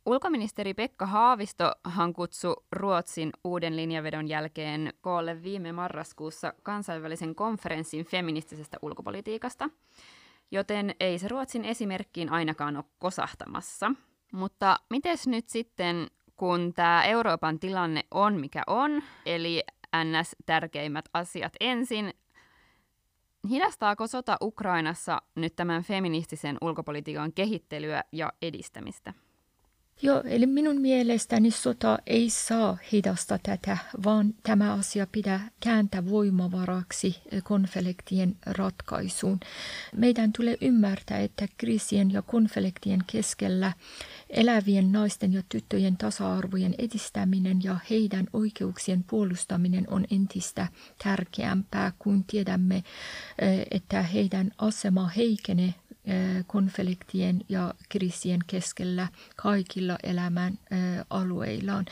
Ulkoministeri 0.06 0.74
Pekka 0.74 1.06
Haavistohan 1.06 2.12
kutsui 2.12 2.56
Ruotsin 2.72 3.30
uuden 3.44 3.76
linjavedon 3.76 4.28
jälkeen 4.28 4.92
koolle 5.00 5.42
viime 5.42 5.72
marraskuussa 5.72 6.52
kansainvälisen 6.62 7.34
konferenssin 7.34 8.04
feministisestä 8.04 8.76
ulkopolitiikasta, 8.82 9.70
joten 10.50 10.94
ei 11.00 11.18
se 11.18 11.28
Ruotsin 11.28 11.64
esimerkkiin 11.64 12.32
ainakaan 12.32 12.76
ole 12.76 12.84
kosahtamassa. 12.98 13.92
Mutta 14.32 14.76
miten 14.90 15.18
nyt 15.26 15.48
sitten, 15.48 16.06
kun 16.36 16.72
tämä 16.74 17.04
Euroopan 17.04 17.60
tilanne 17.60 18.04
on 18.10 18.40
mikä 18.40 18.62
on, 18.66 19.02
eli 19.26 19.62
NS 19.96 20.36
tärkeimmät 20.46 21.04
asiat 21.14 21.52
ensin, 21.60 22.14
Hidastaako 23.50 24.06
sota 24.06 24.36
Ukrainassa 24.42 25.22
nyt 25.34 25.56
tämän 25.56 25.82
feministisen 25.82 26.56
ulkopolitiikan 26.60 27.32
kehittelyä 27.32 28.04
ja 28.12 28.32
edistämistä? 28.42 29.12
Joo, 30.04 30.22
eli 30.24 30.46
minun 30.46 30.80
mielestäni 30.80 31.50
sota 31.50 31.98
ei 32.06 32.30
saa 32.30 32.78
hidasta 32.92 33.38
tätä, 33.42 33.78
vaan 34.04 34.34
tämä 34.42 34.72
asia 34.72 35.06
pitää 35.12 35.48
kääntää 35.60 36.08
voimavaraksi 36.08 37.16
konfliktien 37.44 38.36
ratkaisuun. 38.46 39.40
Meidän 39.96 40.32
tulee 40.32 40.56
ymmärtää, 40.60 41.18
että 41.18 41.46
kriisien 41.56 42.10
ja 42.10 42.22
konfliktien 42.22 43.00
keskellä 43.12 43.72
elävien 44.30 44.92
naisten 44.92 45.32
ja 45.32 45.42
tyttöjen 45.48 45.96
tasa-arvojen 45.96 46.74
edistäminen 46.78 47.58
ja 47.62 47.76
heidän 47.90 48.26
oikeuksien 48.32 49.04
puolustaminen 49.04 49.84
on 49.90 50.04
entistä 50.10 50.68
tärkeämpää, 51.04 51.92
kun 51.98 52.24
tiedämme, 52.24 52.84
että 53.70 54.02
heidän 54.02 54.50
asema 54.58 55.08
heikenee 55.08 55.74
konfliktien 56.46 57.40
ja 57.48 57.74
kriisien 57.88 58.40
keskellä 58.46 59.08
kaikilla 59.36 59.98
elämän 60.02 60.58
alueillaan. 61.10 61.86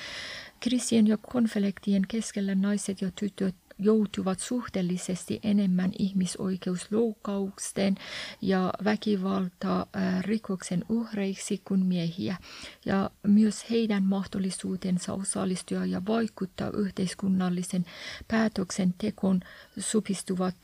Kriisien 0.61 1.07
ja 1.07 1.17
konfliktien 1.17 2.03
keskellä 2.09 2.55
naiset 2.55 3.03
ja 3.03 3.11
tytöt 3.15 3.55
joutuvat 3.83 4.41
suhteellisesti 4.41 5.41
enemmän 5.43 5.93
ihmisoikeusloukkausten 5.99 7.95
ja 8.43 8.73
väkivalta 8.85 9.87
rikoksen 10.21 10.85
uhreiksi 10.89 11.63
kuin 11.65 11.87
miehiä. 11.87 12.37
Ja 12.85 13.11
myös 13.23 13.71
heidän 13.71 14.03
mahdollisuutensa 14.03 15.13
osallistua 15.13 15.87
ja 15.87 16.03
vaikuttaa 16.09 16.71
yhteiskunnallisen 16.71 17.85
päätöksentekoon 18.29 19.41
supistuvat 19.79 20.57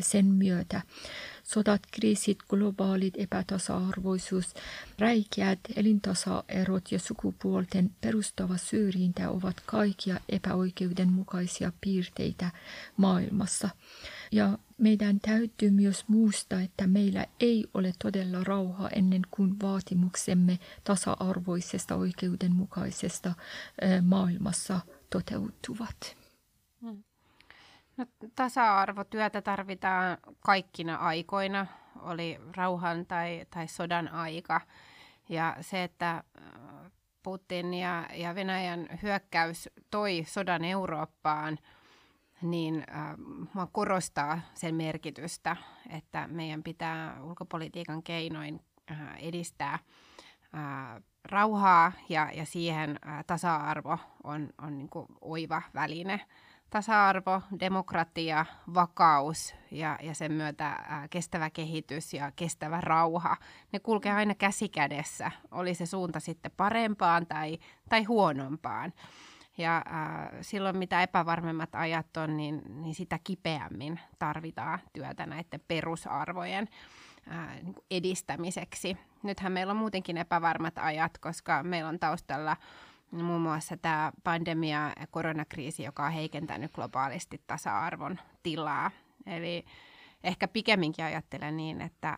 sen 0.00 0.26
myötä. 0.26 0.82
Sodat, 1.48 1.82
kriisit, 1.90 2.38
globaalit 2.48 3.14
epätasa-arvoisuus, 3.16 4.54
räikeät 4.98 5.58
elintasaerot 5.76 6.92
ja 6.92 6.98
sukupuolten 6.98 7.90
perustava 8.00 8.56
syrjintä 8.56 9.30
ovat 9.30 9.60
kaikkia 9.66 10.20
epäoikeudenmukaisia 10.28 11.72
piirteitä 11.80 12.50
maailmassa. 12.96 13.68
Ja 14.32 14.58
meidän 14.78 15.20
täytyy 15.20 15.70
myös 15.70 16.04
muistaa, 16.08 16.60
että 16.60 16.86
meillä 16.86 17.26
ei 17.40 17.64
ole 17.74 17.92
todella 18.02 18.44
rauhaa 18.44 18.88
ennen 18.88 19.22
kuin 19.30 19.56
vaatimuksemme 19.62 20.58
tasa-arvoisesta 20.84 21.96
oikeudenmukaisesta 21.96 23.34
maailmassa 24.02 24.80
toteutuvat. 25.10 26.16
Hmm. 26.80 27.07
No, 27.98 28.06
tasa-arvotyötä 28.34 29.42
tarvitaan 29.42 30.18
kaikkina 30.40 30.96
aikoina, 30.96 31.66
oli 32.00 32.40
rauhan 32.56 33.06
tai, 33.06 33.46
tai 33.50 33.68
sodan 33.68 34.08
aika. 34.08 34.60
Ja 35.28 35.56
se, 35.60 35.82
että 35.82 36.10
äh, 36.10 36.22
Putin 37.22 37.74
ja, 37.74 38.08
ja 38.14 38.34
Venäjän 38.34 38.88
hyökkäys 39.02 39.68
toi 39.90 40.24
sodan 40.26 40.64
Eurooppaan, 40.64 41.58
niin 42.42 42.84
äh, 42.90 43.68
korostaa 43.72 44.40
sen 44.54 44.74
merkitystä, 44.74 45.56
että 45.90 46.28
meidän 46.28 46.62
pitää 46.62 47.22
ulkopolitiikan 47.22 48.02
keinoin 48.02 48.60
äh, 48.90 49.16
edistää 49.18 49.74
äh, 49.74 51.02
rauhaa 51.24 51.92
ja, 52.08 52.30
ja 52.34 52.46
siihen 52.46 52.98
äh, 53.06 53.24
tasa-arvo 53.26 53.98
on, 54.24 54.50
on 54.62 54.78
niin 54.78 54.90
oiva 55.20 55.62
väline 55.74 56.20
tasa-arvo, 56.70 57.42
demokratia, 57.60 58.46
vakaus 58.74 59.54
ja, 59.70 59.98
ja 60.02 60.14
sen 60.14 60.32
myötä 60.32 60.66
ää, 60.66 61.08
kestävä 61.08 61.50
kehitys 61.50 62.14
ja 62.14 62.32
kestävä 62.36 62.80
rauha, 62.80 63.36
ne 63.72 63.78
kulkee 63.78 64.12
aina 64.12 64.34
käsi 64.34 64.68
kädessä, 64.68 65.30
oli 65.50 65.74
se 65.74 65.86
suunta 65.86 66.20
sitten 66.20 66.52
parempaan 66.56 67.26
tai, 67.26 67.58
tai 67.88 68.04
huonompaan. 68.04 68.92
Ja 69.58 69.82
ää, 69.86 70.32
silloin 70.40 70.76
mitä 70.76 71.02
epävarmemmat 71.02 71.74
ajat 71.74 72.16
on, 72.16 72.36
niin, 72.36 72.62
niin 72.82 72.94
sitä 72.94 73.18
kipeämmin 73.24 74.00
tarvitaan 74.18 74.78
työtä 74.92 75.26
näiden 75.26 75.60
perusarvojen 75.68 76.68
ää, 77.26 77.54
niin 77.62 77.74
edistämiseksi. 77.90 78.96
Nythän 79.22 79.52
meillä 79.52 79.70
on 79.70 79.76
muutenkin 79.76 80.18
epävarmat 80.18 80.78
ajat, 80.78 81.18
koska 81.18 81.62
meillä 81.62 81.88
on 81.88 81.98
taustalla 81.98 82.56
muun 83.10 83.40
muassa 83.40 83.76
tämä 83.76 84.12
pandemia 84.24 84.92
ja 85.00 85.06
koronakriisi, 85.10 85.82
joka 85.82 86.06
on 86.06 86.12
heikentänyt 86.12 86.72
globaalisti 86.72 87.42
tasa-arvon 87.46 88.18
tilaa. 88.42 88.90
Eli 89.26 89.64
ehkä 90.24 90.48
pikemminkin 90.48 91.04
ajattelen 91.04 91.56
niin, 91.56 91.80
että 91.80 92.16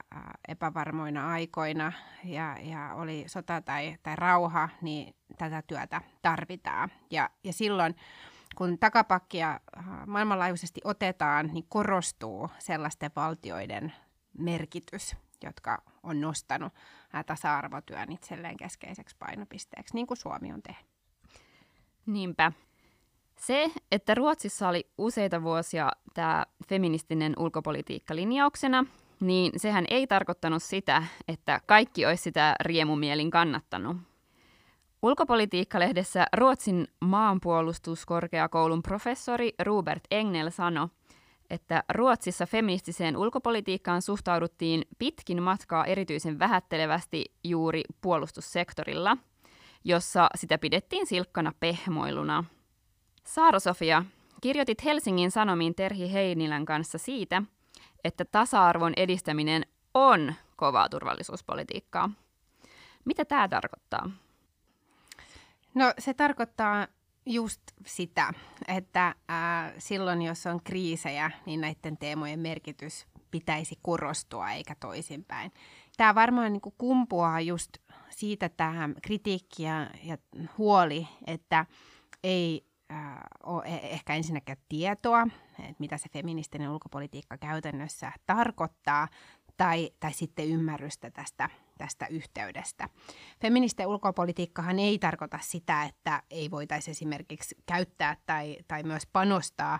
epävarmoina 0.48 1.30
aikoina 1.30 1.92
ja, 2.24 2.56
ja 2.62 2.94
oli 2.94 3.24
sota 3.26 3.60
tai, 3.60 3.96
tai 4.02 4.16
rauha, 4.16 4.68
niin 4.82 5.14
tätä 5.38 5.62
työtä 5.62 6.00
tarvitaan. 6.22 6.88
Ja, 7.10 7.30
ja 7.44 7.52
silloin, 7.52 7.96
kun 8.56 8.78
takapakkia 8.78 9.60
maailmanlaajuisesti 10.06 10.80
otetaan, 10.84 11.46
niin 11.52 11.64
korostuu 11.68 12.50
sellaisten 12.58 13.10
valtioiden 13.16 13.92
merkitys, 14.38 15.16
jotka 15.44 15.82
on 16.02 16.20
nostanut 16.20 16.72
tasa-arvotyön 17.26 18.12
itselleen 18.12 18.56
keskeiseksi 18.56 19.16
painopisteeksi, 19.18 19.94
niin 19.94 20.06
kuin 20.06 20.18
Suomi 20.18 20.52
on 20.52 20.62
tehnyt. 20.62 20.86
Niinpä. 22.06 22.52
Se, 23.38 23.70
että 23.92 24.14
Ruotsissa 24.14 24.68
oli 24.68 24.90
useita 24.98 25.42
vuosia 25.42 25.90
tämä 26.14 26.46
feministinen 26.68 27.34
ulkopolitiikka 27.38 28.16
linjauksena, 28.16 28.84
niin 29.20 29.52
sehän 29.56 29.84
ei 29.90 30.06
tarkoittanut 30.06 30.62
sitä, 30.62 31.02
että 31.28 31.60
kaikki 31.66 32.06
olisi 32.06 32.22
sitä 32.22 32.56
riemumielin 32.60 33.30
kannattanut. 33.30 33.96
Ulkopolitiikka-lehdessä 35.02 36.26
Ruotsin 36.36 36.88
maanpuolustuskorkeakoulun 37.00 38.82
professori 38.82 39.54
Robert 39.62 40.04
Engel 40.10 40.50
sanoi, 40.50 40.88
että 41.50 41.84
Ruotsissa 41.92 42.46
feministiseen 42.46 43.16
ulkopolitiikkaan 43.16 44.02
suhtauduttiin 44.02 44.84
pitkin 44.98 45.42
matkaa 45.42 45.84
erityisen 45.84 46.38
vähättelevästi 46.38 47.24
juuri 47.44 47.82
puolustussektorilla, 48.00 49.16
jossa 49.84 50.28
sitä 50.34 50.58
pidettiin 50.58 51.06
silkkana 51.06 51.52
pehmoiluna. 51.60 52.44
Saara 53.24 53.58
Sofia, 53.60 54.04
kirjoitit 54.40 54.84
Helsingin 54.84 55.30
Sanomiin 55.30 55.74
Terhi 55.74 56.12
Heinilän 56.12 56.64
kanssa 56.64 56.98
siitä, 56.98 57.42
että 58.04 58.24
tasa-arvon 58.24 58.92
edistäminen 58.96 59.66
on 59.94 60.34
kovaa 60.56 60.88
turvallisuuspolitiikkaa. 60.88 62.10
Mitä 63.04 63.24
tämä 63.24 63.48
tarkoittaa? 63.48 64.10
No 65.74 65.92
se 65.98 66.14
tarkoittaa 66.14 66.86
just 67.30 67.60
sitä, 67.86 68.32
että 68.68 69.14
ää, 69.28 69.72
silloin 69.78 70.22
jos 70.22 70.46
on 70.46 70.60
kriisejä, 70.64 71.30
niin 71.46 71.60
näiden 71.60 71.98
teemojen 71.98 72.40
merkitys 72.40 73.06
pitäisi 73.30 73.78
korostua 73.82 74.50
eikä 74.50 74.74
toisinpäin. 74.80 75.52
Tämä 75.96 76.14
varmaan 76.14 76.52
niin 76.52 76.74
kumpuaa 76.78 77.40
just 77.40 77.70
siitä 78.10 78.48
tähän 78.48 78.94
kritiikki 79.02 79.62
ja, 79.62 79.90
ja 80.04 80.18
huoli, 80.58 81.08
että 81.26 81.66
ei 82.24 82.66
äh, 82.92 83.16
ole 83.42 83.64
ehkä 83.66 84.14
ensinnäkään 84.14 84.58
tietoa, 84.68 85.26
että 85.58 85.74
mitä 85.78 85.98
se 85.98 86.08
feministinen 86.08 86.70
ulkopolitiikka 86.70 87.38
käytännössä 87.38 88.12
tarkoittaa, 88.26 89.08
tai, 89.56 89.90
tai 90.00 90.12
sitten 90.12 90.46
ymmärrystä 90.48 91.10
tästä, 91.10 91.50
tästä 91.80 92.06
yhteydestä. 92.06 92.88
Feministen 93.42 93.86
ulkopolitiikkahan 93.86 94.78
ei 94.78 94.98
tarkoita 94.98 95.38
sitä, 95.42 95.84
että 95.84 96.22
ei 96.30 96.50
voitaisi 96.50 96.90
esimerkiksi 96.90 97.56
käyttää 97.66 98.16
tai, 98.26 98.56
tai 98.68 98.82
myös 98.82 99.06
panostaa 99.12 99.78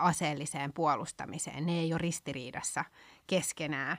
aseelliseen 0.00 0.72
puolustamiseen. 0.72 1.66
Ne 1.66 1.72
ei 1.72 1.92
ole 1.92 1.98
ristiriidassa 1.98 2.84
keskenään. 3.26 3.96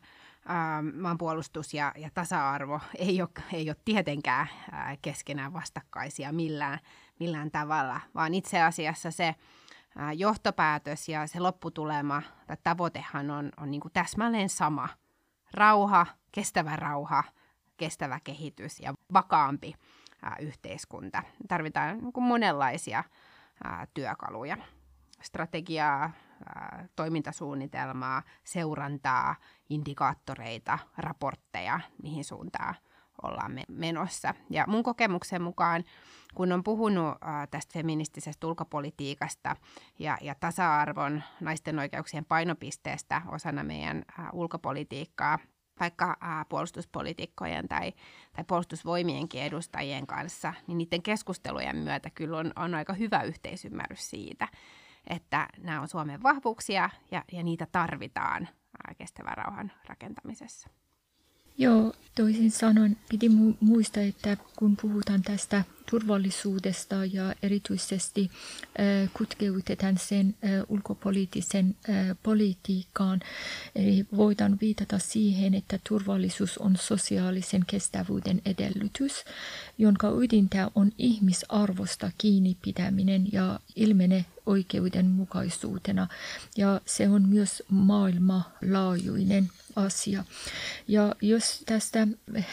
Maanpuolustus 1.01 1.73
ja, 1.73 1.91
ja 1.97 2.09
tasa-arvo 2.13 2.79
ei 2.97 3.21
ole, 3.21 3.29
ei 3.53 3.69
ole 3.69 3.75
tietenkään 3.85 4.47
keskenään 5.01 5.53
vastakkaisia 5.53 6.31
millään, 6.31 6.79
millään 7.19 7.51
tavalla, 7.51 8.01
vaan 8.15 8.33
itse 8.33 8.61
asiassa 8.61 9.11
se 9.11 9.35
johtopäätös 10.15 11.09
ja 11.09 11.27
se 11.27 11.39
lopputulema 11.39 12.21
tai 12.47 12.57
tavoitehan 12.63 13.31
on, 13.31 13.51
on 13.57 13.71
niin 13.71 13.81
täsmälleen 13.93 14.49
sama– 14.49 14.89
rauha, 15.55 16.05
kestävä 16.31 16.75
rauha, 16.75 17.23
kestävä 17.77 18.19
kehitys 18.23 18.79
ja 18.79 18.93
vakaampi 19.13 19.73
ää, 20.21 20.35
yhteiskunta. 20.39 21.23
Tarvitaan 21.47 21.97
niin 21.97 22.13
kuin 22.13 22.23
monenlaisia 22.23 23.03
ää, 23.63 23.87
työkaluja, 23.93 24.57
strategiaa, 25.21 26.11
ää, 26.45 26.87
toimintasuunnitelmaa, 26.95 28.23
seurantaa, 28.43 29.35
indikaattoreita, 29.69 30.79
raportteja, 30.97 31.79
mihin 32.03 32.23
suuntaan 32.23 32.75
ollaan 33.23 33.59
menossa. 33.67 34.33
Ja 34.49 34.65
mun 34.67 34.83
kokemuksen 34.83 35.41
mukaan, 35.41 35.83
kun 36.35 36.51
on 36.51 36.63
puhunut 36.63 37.07
äh, 37.07 37.47
tästä 37.51 37.73
feministisestä 37.73 38.47
ulkopolitiikasta 38.47 39.55
ja, 39.99 40.17
ja 40.21 40.35
tasa-arvon 40.35 41.23
naisten 41.39 41.79
oikeuksien 41.79 42.25
painopisteestä 42.25 43.21
osana 43.27 43.63
meidän 43.63 44.03
äh, 44.19 44.27
ulkopolitiikkaa, 44.33 45.39
vaikka 45.79 46.17
äh, 46.23 46.45
puolustuspolitiikkojen 46.49 47.67
tai, 47.67 47.93
tai 48.33 48.43
puolustusvoimienkin 48.43 49.41
edustajien 49.41 50.07
kanssa, 50.07 50.53
niin 50.67 50.77
niiden 50.77 51.01
keskustelujen 51.01 51.77
myötä 51.77 52.09
kyllä 52.09 52.37
on, 52.37 52.51
on 52.55 52.75
aika 52.75 52.93
hyvä 52.93 53.21
yhteisymmärrys 53.21 54.09
siitä, 54.09 54.47
että 55.07 55.47
nämä 55.57 55.81
on 55.81 55.87
Suomen 55.87 56.23
vahvuuksia 56.23 56.89
ja, 57.11 57.23
ja 57.31 57.43
niitä 57.43 57.67
tarvitaan 57.71 58.43
äh, 58.43 58.95
kestävän 58.97 59.37
rauhan 59.37 59.71
rakentamisessa. 59.87 60.69
Joo, 61.57 61.93
toisin 62.15 62.51
sanoen 62.51 62.97
piti 63.09 63.27
mu- 63.27 63.57
muistaa, 63.59 64.03
että 64.03 64.37
kun 64.55 64.77
puhutaan 64.81 65.21
tästä 65.21 65.63
turvallisuudesta 65.89 66.95
ja 67.05 67.35
erityisesti 67.43 68.31
äh, 68.31 69.09
kutkeutetaan 69.13 69.97
sen 69.97 70.35
äh, 70.43 70.63
ulkopoliittisen 70.69 71.75
äh, 71.89 72.17
politiikkaan, 72.23 73.19
eli 73.75 74.05
voidaan 74.15 74.57
viitata 74.61 74.99
siihen, 74.99 75.53
että 75.53 75.79
turvallisuus 75.89 76.57
on 76.57 76.77
sosiaalisen 76.77 77.65
kestävyyden 77.67 78.41
edellytys, 78.45 79.25
jonka 79.77 80.09
ydintä 80.09 80.71
on 80.75 80.91
ihmisarvosta 80.97 82.11
kiinni 82.17 82.57
pitäminen 82.61 83.27
ja 83.31 83.59
ilmene 83.75 84.25
oikeudenmukaisuutena. 84.45 86.07
Ja 86.57 86.81
se 86.85 87.09
on 87.09 87.29
myös 87.29 87.63
maailmanlaajuinen 87.69 89.49
asia. 89.75 90.23
Ja 90.87 91.15
jos 91.21 91.63
tästä 91.65 92.07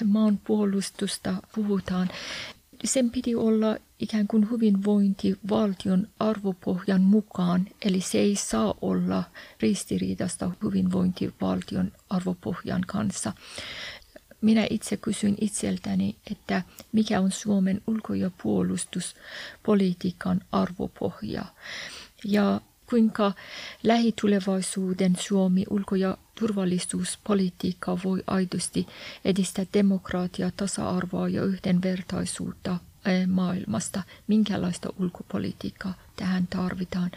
maanpuolustusta 0.04 1.34
puhutaan, 1.54 2.08
sen 2.84 3.10
piti 3.10 3.34
olla 3.34 3.76
ikään 3.98 4.26
kuin 4.28 4.50
hyvinvointivaltion 4.50 6.08
arvopohjan 6.18 7.00
mukaan, 7.00 7.68
eli 7.84 8.00
se 8.00 8.18
ei 8.18 8.36
saa 8.36 8.74
olla 8.80 9.24
ristiriidasta 9.60 10.50
hyvinvointivaltion 10.62 11.92
arvopohjan 12.10 12.82
kanssa. 12.86 13.32
Minä 14.40 14.66
itse 14.70 14.96
kysyin 14.96 15.36
itseltäni, 15.40 16.16
että 16.30 16.62
mikä 16.92 17.20
on 17.20 17.32
Suomen 17.32 17.82
ulko- 17.86 18.14
ja 18.14 18.30
puolustuspolitiikan 18.42 20.40
arvopohja. 20.52 21.44
Ja 22.24 22.60
kuinka 22.92 23.32
lähitulevaisuuden 23.82 25.16
Suomi 25.20 25.64
ulko- 25.70 25.96
ja 25.96 26.18
turvallisuuspolitiikka 26.40 27.98
voi 28.04 28.22
aidosti 28.26 28.86
edistää 29.24 29.64
demokratiaa, 29.74 30.50
tasa-arvoa 30.56 31.28
ja 31.28 31.44
yhdenvertaisuutta 31.44 32.76
eh, 33.06 33.26
maailmasta, 33.26 34.02
minkälaista 34.26 34.88
ulkopolitiikkaa 34.98 35.94
tähän 36.16 36.46
tarvitaan? 36.46 37.10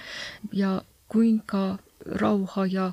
Ja 0.53 0.81
kuinka 1.07 1.77
rauha 2.05 2.65
ja 2.65 2.91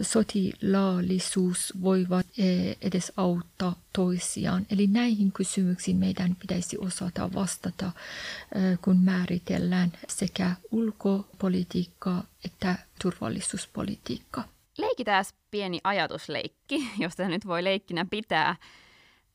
sotilaallisuus 0.00 1.72
voivat 1.82 2.26
eh, 2.38 2.76
edes 2.80 3.12
auttaa 3.16 3.74
toisiaan. 3.92 4.66
Eli 4.70 4.86
näihin 4.86 5.32
kysymyksiin 5.32 5.96
meidän 5.96 6.36
pitäisi 6.36 6.78
osata 6.78 7.30
vastata, 7.34 7.86
eh, 7.86 8.78
kun 8.82 8.96
määritellään 8.96 9.92
sekä 10.08 10.50
ulkopolitiikkaa 10.70 12.24
että 12.44 12.74
turvallisuuspolitiikkaa. 13.02 14.44
Leikitään 14.78 15.24
pieni 15.50 15.80
ajatusleikki, 15.84 16.90
josta 17.04 17.28
nyt 17.28 17.46
voi 17.46 17.64
leikkinä 17.64 18.06
pitää, 18.10 18.56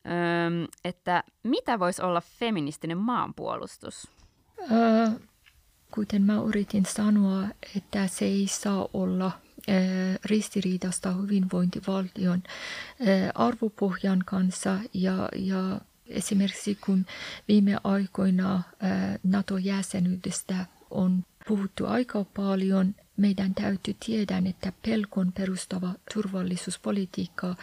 öö, 0.05 0.67
että 0.83 1.23
mitä 1.43 1.79
voisi 1.79 2.01
olla 2.01 2.21
feministinen 2.21 2.97
maanpuolustus? 2.97 4.07
Öö, 4.71 5.09
kuten 5.95 6.21
mä 6.21 6.41
yritin 6.47 6.85
sanoa, 6.85 7.47
että 7.77 8.07
se 8.07 8.25
ei 8.25 8.47
saa 8.47 8.87
olla 8.93 9.31
ristiriidasta 10.25 11.11
hyvinvointivaltion 11.11 12.43
arvopohjan 13.35 14.23
kanssa. 14.25 14.79
Ja, 14.93 15.29
ja 15.35 15.81
esimerkiksi 16.07 16.77
kun 16.85 17.05
viime 17.47 17.77
aikoina 17.83 18.63
NATO-jäsenyydestä 19.23 20.65
on 20.89 21.25
puhuttu 21.47 21.85
aika 21.85 22.23
paljon, 22.23 22.95
meidän 23.17 23.55
täytyy 23.55 23.95
tiedä, 24.05 24.41
että 24.45 24.73
pelkon 24.85 25.31
perustava 25.31 25.93
turvallisuuspolitiikka 26.13 27.55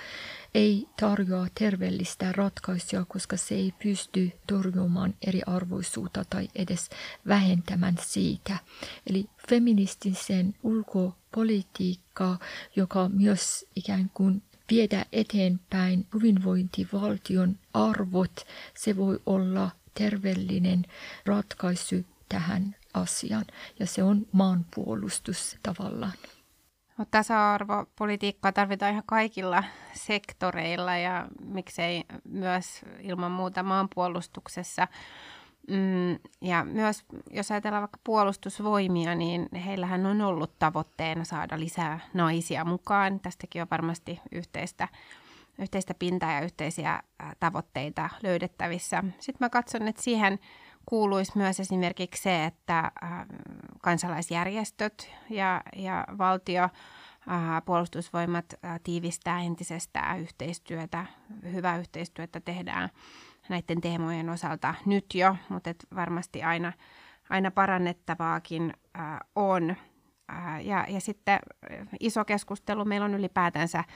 ei 0.54 0.86
tarjoa 1.00 1.46
terveellistä 1.54 2.32
ratkaisua, 2.32 3.04
koska 3.04 3.36
se 3.36 3.54
ei 3.54 3.74
pysty 3.82 4.32
torjumaan 4.46 5.14
eriarvoisuutta 5.26 6.24
tai 6.30 6.48
edes 6.54 6.90
vähentämään 7.28 7.96
siitä. 8.02 8.56
Eli 9.06 9.26
feministisen 9.48 10.54
ulkopolitiikka, 10.62 12.38
joka 12.76 13.08
myös 13.08 13.66
ikään 13.76 14.10
kuin 14.14 14.42
viedä 14.70 15.06
eteenpäin 15.12 16.06
hyvinvointivaltion 16.14 17.58
arvot, 17.74 18.46
se 18.74 18.96
voi 18.96 19.20
olla 19.26 19.70
terveellinen 19.94 20.84
ratkaisu 21.26 21.96
tähän 22.28 22.76
asiaan. 22.94 23.44
Ja 23.78 23.86
se 23.86 24.02
on 24.02 24.26
maanpuolustus 24.32 25.58
tavallaan. 25.62 26.12
Tasa-arvopolitiikkaa 27.10 28.52
tarvitaan 28.52 28.92
ihan 28.92 29.02
kaikilla 29.06 29.64
sektoreilla 29.94 30.96
ja 30.96 31.28
miksei 31.40 32.04
myös 32.24 32.82
ilman 33.00 33.32
muuta 33.32 33.62
maanpuolustuksessa. 33.62 34.88
Mm, 35.68 36.18
ja 36.40 36.64
myös 36.64 37.04
jos 37.30 37.50
ajatellaan 37.50 37.82
vaikka 37.82 37.98
puolustusvoimia, 38.04 39.14
niin 39.14 39.48
heillähän 39.64 40.06
on 40.06 40.20
ollut 40.20 40.58
tavoitteena 40.58 41.24
saada 41.24 41.60
lisää 41.60 42.00
naisia 42.14 42.64
mukaan. 42.64 43.20
Tästäkin 43.20 43.62
on 43.62 43.68
varmasti 43.70 44.20
yhteistä, 44.32 44.88
yhteistä 45.58 45.94
pintaa 45.94 46.32
ja 46.32 46.40
yhteisiä 46.40 47.02
tavoitteita 47.40 48.10
löydettävissä. 48.22 49.04
Sitten 49.18 49.36
mä 49.40 49.50
katson, 49.50 49.88
että 49.88 50.02
siihen 50.02 50.38
kuuluisi 50.86 51.32
myös 51.34 51.60
esimerkiksi 51.60 52.22
se, 52.22 52.44
että 52.44 52.92
kansalaisjärjestöt 53.82 55.10
ja, 55.30 55.62
ja 55.76 56.04
valtio 56.18 56.68
puolustusvoimat 57.64 58.54
tiivistää 58.84 59.40
entisestään 59.40 60.20
yhteistyötä, 60.20 61.06
hyvää 61.52 61.78
yhteistyötä 61.78 62.40
tehdään 62.40 62.90
näiden 63.48 63.80
teemojen 63.80 64.30
osalta 64.30 64.74
nyt 64.86 65.14
jo, 65.14 65.36
mutta 65.48 65.70
varmasti 65.94 66.42
aina, 66.42 66.72
aina 67.30 67.50
parannettavaakin 67.50 68.74
äh, 68.98 69.18
on. 69.36 69.76
Äh, 70.32 70.66
ja, 70.66 70.86
ja 70.88 71.00
sitten 71.00 71.38
iso 72.00 72.24
keskustelu 72.24 72.84
meillä 72.84 73.04
on 73.04 73.14
ylipäätänsä 73.14 73.78
äh, 73.78 73.86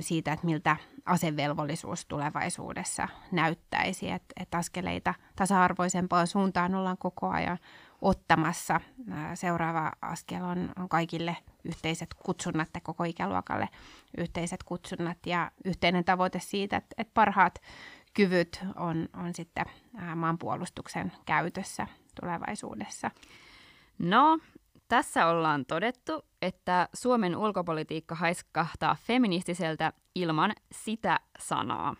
siitä, 0.00 0.32
että 0.32 0.46
miltä 0.46 0.76
asevelvollisuus 1.04 2.06
tulevaisuudessa 2.06 3.08
näyttäisi, 3.32 4.10
että 4.10 4.34
et 4.40 4.54
askeleita 4.54 5.14
tasa-arvoisempaan 5.36 6.26
suuntaan 6.26 6.74
ollaan 6.74 6.98
koko 6.98 7.28
ajan 7.28 7.58
ottamassa. 8.02 8.80
Seuraava 9.34 9.92
askel 10.02 10.44
on, 10.44 10.72
on 10.76 10.88
kaikille 10.88 11.36
yhteiset 11.64 12.14
kutsunnat 12.14 12.68
ja 12.74 12.80
koko 12.80 13.04
ikäluokalle 13.04 13.68
yhteiset 14.18 14.62
kutsunnat 14.62 15.18
ja 15.26 15.50
yhteinen 15.64 16.04
tavoite 16.04 16.40
siitä, 16.40 16.76
että, 16.76 16.94
että 16.98 17.14
parhaat 17.14 17.62
kyvyt 18.14 18.64
on, 18.76 19.08
on 19.14 19.34
sitten 19.34 19.66
maanpuolustuksen 20.16 21.12
käytössä 21.26 21.86
tulevaisuudessa. 22.20 23.10
No, 23.98 24.38
tässä 24.88 25.26
ollaan 25.26 25.66
todettu, 25.66 26.24
että 26.42 26.88
Suomen 26.94 27.36
ulkopolitiikka 27.36 28.14
haiskahtaa 28.14 28.96
feministiseltä 29.06 29.92
ilman 30.14 30.52
sitä 30.72 31.20
sanaa. 31.38 31.96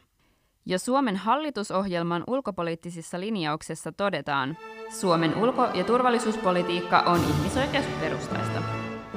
Jo 0.66 0.78
Suomen 0.78 1.16
hallitusohjelman 1.16 2.24
ulkopoliittisissa 2.26 3.20
linjauksissa 3.20 3.92
todetaan, 3.92 4.56
Suomen 5.00 5.36
ulko- 5.36 5.68
ja 5.74 5.84
turvallisuuspolitiikka 5.84 7.00
on 7.00 7.20
ihmisoikeusperustaista. 7.20 8.62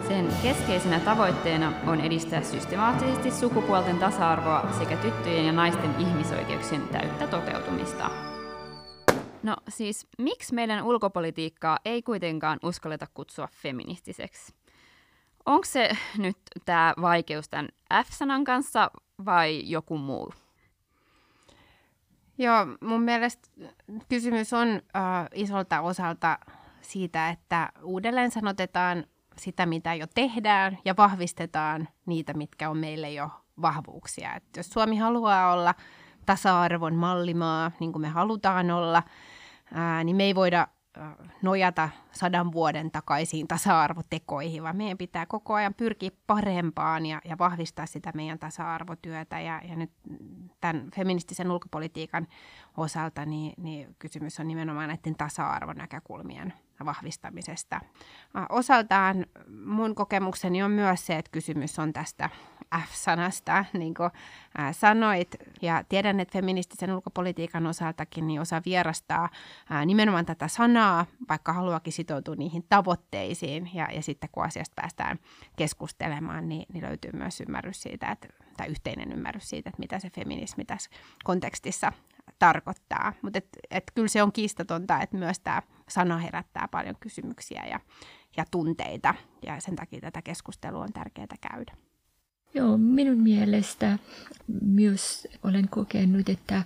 Sen 0.07 0.27
keskeisenä 0.43 0.99
tavoitteena 0.99 1.73
on 1.87 2.01
edistää 2.01 2.41
systemaattisesti 2.41 3.31
sukupuolten 3.31 3.97
tasa-arvoa 3.97 4.71
sekä 4.79 4.97
tyttöjen 4.97 5.45
ja 5.45 5.51
naisten 5.51 5.95
ihmisoikeuksien 5.99 6.87
täyttä 6.87 7.27
toteutumista. 7.27 8.09
No 9.43 9.55
siis, 9.69 10.07
miksi 10.17 10.55
meidän 10.55 10.83
ulkopolitiikkaa 10.83 11.79
ei 11.85 12.01
kuitenkaan 12.01 12.59
uskalleta 12.63 13.07
kutsua 13.13 13.47
feministiseksi? 13.51 14.53
Onko 15.45 15.65
se 15.65 15.89
nyt 16.17 16.37
tämä 16.65 16.93
vaikeus 17.01 17.49
tämän 17.49 17.69
F-sanan 18.05 18.43
kanssa 18.43 18.91
vai 19.25 19.61
joku 19.65 19.97
muu? 19.97 20.33
Joo, 22.37 22.67
mun 22.81 23.01
mielestä 23.01 23.49
kysymys 24.09 24.53
on 24.53 24.67
äh, 24.67 24.81
isolta 25.33 25.81
osalta 25.81 26.39
siitä, 26.81 27.29
että 27.29 27.69
uudelleen 27.83 28.31
sanotetaan 28.31 29.05
sitä, 29.37 29.65
mitä 29.65 29.93
jo 29.93 30.07
tehdään 30.15 30.77
ja 30.85 30.93
vahvistetaan 30.97 31.87
niitä, 32.05 32.33
mitkä 32.33 32.69
on 32.69 32.77
meille 32.77 33.11
jo 33.11 33.29
vahvuuksia. 33.61 34.35
Et 34.35 34.43
jos 34.57 34.69
Suomi 34.69 34.97
haluaa 34.97 35.53
olla 35.53 35.75
tasa-arvon 36.29 36.95
mallimaa, 36.95 37.71
niin 37.79 37.91
kuin 37.91 38.01
me 38.01 38.09
halutaan 38.09 38.71
olla, 38.71 39.03
niin 40.03 40.15
me 40.15 40.23
ei 40.23 40.35
voida 40.35 40.67
nojata 41.41 41.89
sadan 42.11 42.51
vuoden 42.51 42.91
takaisiin 42.91 43.47
tasa-arvotekoihin, 43.47 44.63
vaan 44.63 44.77
meidän 44.77 44.97
pitää 44.97 45.25
koko 45.25 45.53
ajan 45.53 45.73
pyrkiä 45.73 46.09
parempaan 46.27 47.05
ja, 47.05 47.21
ja 47.25 47.37
vahvistaa 47.37 47.85
sitä 47.85 48.11
meidän 48.15 48.39
tasa-arvotyötä. 48.39 49.39
Ja, 49.39 49.61
ja 49.69 49.75
nyt 49.75 49.91
tämän 50.61 50.89
feministisen 50.95 51.51
ulkopolitiikan 51.51 52.27
osalta 52.77 53.25
niin, 53.25 53.53
niin 53.57 53.95
kysymys 53.99 54.39
on 54.39 54.47
nimenomaan 54.47 54.87
näiden 54.87 55.15
tasa-arvon 55.15 55.77
näkökulmien 55.77 56.53
vahvistamisesta. 56.85 57.81
Osaltaan 58.49 59.25
mun 59.65 59.95
kokemukseni 59.95 60.63
on 60.63 60.71
myös 60.71 61.05
se, 61.05 61.17
että 61.17 61.31
kysymys 61.31 61.79
on 61.79 61.93
tästä 61.93 62.29
F-sanasta, 62.77 63.65
niin 63.73 63.93
kuin 63.93 64.09
sanoit. 64.71 65.35
Ja 65.61 65.83
tiedän, 65.89 66.19
että 66.19 66.33
feministisen 66.33 66.93
ulkopolitiikan 66.93 67.67
osaltakin 67.67 68.27
niin 68.27 68.41
osa 68.41 68.61
vierastaa 68.65 69.29
nimenomaan 69.85 70.25
tätä 70.25 70.47
sanaa, 70.47 71.05
vaikka 71.29 71.53
haluakin 71.53 71.93
sitoutua 71.93 72.35
niihin 72.35 72.65
tavoitteisiin. 72.69 73.69
Ja, 73.73 73.87
ja 73.91 74.01
sitten 74.01 74.29
kun 74.31 74.43
asiasta 74.43 74.73
päästään 74.75 75.19
keskustelemaan, 75.55 76.49
niin, 76.49 76.65
niin 76.73 76.85
löytyy 76.85 77.11
myös 77.13 77.41
ymmärrys 77.41 77.81
siitä, 77.81 78.11
että, 78.11 78.27
tai 78.57 78.67
yhteinen 78.67 79.11
ymmärrys 79.11 79.49
siitä, 79.49 79.69
että 79.69 79.79
mitä 79.79 79.99
se 79.99 80.09
feminismi 80.09 80.65
tässä 80.65 80.89
kontekstissa 81.23 81.91
tarkoittaa. 82.39 83.13
Mutta 83.21 83.37
et, 83.37 83.47
et 83.71 83.91
kyllä 83.95 84.07
se 84.07 84.23
on 84.23 84.31
kiistatonta, 84.31 85.01
että 85.01 85.17
myös 85.17 85.39
tämä 85.39 85.61
sana 85.89 86.17
herättää 86.17 86.67
paljon 86.71 86.95
kysymyksiä 86.99 87.65
ja, 87.65 87.79
ja 88.37 88.45
tunteita, 88.51 89.15
ja 89.45 89.59
sen 89.59 89.75
takia 89.75 90.01
tätä 90.01 90.21
keskustelua 90.21 90.83
on 90.83 90.93
tärkeää 90.93 91.27
käydä. 91.41 91.73
Joo, 92.53 92.77
minun 92.77 93.17
mielestä 93.17 93.99
myös 94.61 95.27
olen 95.43 95.69
kokenut, 95.69 96.29
että, 96.29 96.63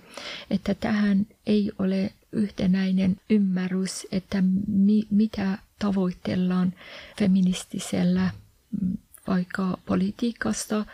että 0.50 0.74
tähän 0.74 1.26
ei 1.46 1.72
ole 1.78 2.12
yhtenäinen 2.32 3.16
ymmärrys, 3.30 4.06
että 4.12 4.42
mi, 4.66 5.02
mitä 5.10 5.58
tavoitellaan 5.78 6.74
feministisellä 7.18 8.30
mm, 8.80 8.96
vaikka 9.26 9.78
politiikasta 9.86 10.84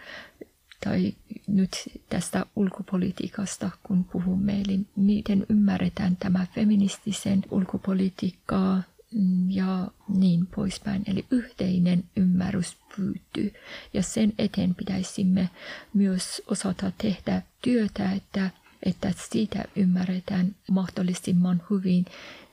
tai 0.84 1.14
nyt 1.46 1.70
tästä 2.08 2.46
ulkopolitiikasta, 2.56 3.70
kun 3.82 4.04
puhumme, 4.04 4.60
eli 4.60 4.80
miten 4.96 5.46
ymmärretään 5.48 6.16
tämä 6.16 6.46
feministisen 6.54 7.42
ulkopolitiikkaa 7.50 8.82
mm, 9.14 9.50
ja 9.50 9.88
niin 10.08 10.46
poispäin. 10.46 11.02
Eli 11.06 11.24
yhteinen 11.30 12.04
ymmärrys 12.16 12.76
pyytyy 12.96 13.52
ja 13.94 14.02
sen 14.02 14.32
eteen 14.38 14.74
pitäisimme 14.74 15.50
myös 15.94 16.42
osata 16.46 16.92
tehdä 16.98 17.42
työtä, 17.62 18.12
että, 18.12 18.50
että 18.82 19.12
siitä 19.30 19.64
ymmärretään 19.76 20.56
mahdollisimman 20.70 21.62
hyvin, 21.70 22.04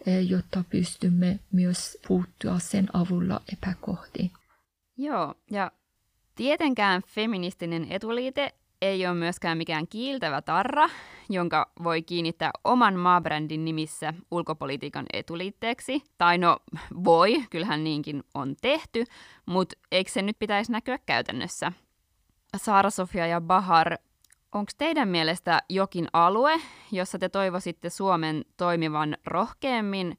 e, 0.05 0.19
jotta 0.21 0.63
pystymme 0.69 1.39
myös 1.51 1.97
puuttua 2.07 2.59
sen 2.59 2.87
avulla 2.93 3.41
epäkohtiin. 3.53 4.31
Joo, 4.97 5.35
ja 5.51 5.71
Tietenkään 6.37 7.01
feministinen 7.07 7.87
etuliite 7.89 8.53
ei 8.81 9.07
ole 9.07 9.15
myöskään 9.15 9.57
mikään 9.57 9.87
kiiltävä 9.87 10.41
tarra, 10.41 10.89
jonka 11.29 11.71
voi 11.83 12.01
kiinnittää 12.01 12.51
oman 12.63 12.95
maabrändin 12.95 13.65
nimissä 13.65 14.13
ulkopolitiikan 14.31 15.05
etuliitteeksi. 15.13 16.01
Tai 16.17 16.37
no 16.37 16.57
voi, 17.03 17.43
kyllähän 17.49 17.83
niinkin 17.83 18.23
on 18.33 18.55
tehty, 18.61 19.03
mutta 19.45 19.77
eikö 19.91 20.11
se 20.11 20.21
nyt 20.21 20.39
pitäisi 20.39 20.71
näkyä 20.71 20.97
käytännössä? 21.05 21.71
Saara-Sofia 22.57 23.27
ja 23.27 23.41
Bahar, 23.41 23.97
onko 24.51 24.71
teidän 24.77 25.09
mielestä 25.09 25.61
jokin 25.69 26.07
alue, 26.13 26.61
jossa 26.91 27.19
te 27.19 27.29
toivoisitte 27.29 27.89
Suomen 27.89 28.45
toimivan 28.57 29.17
rohkeammin? 29.25 30.17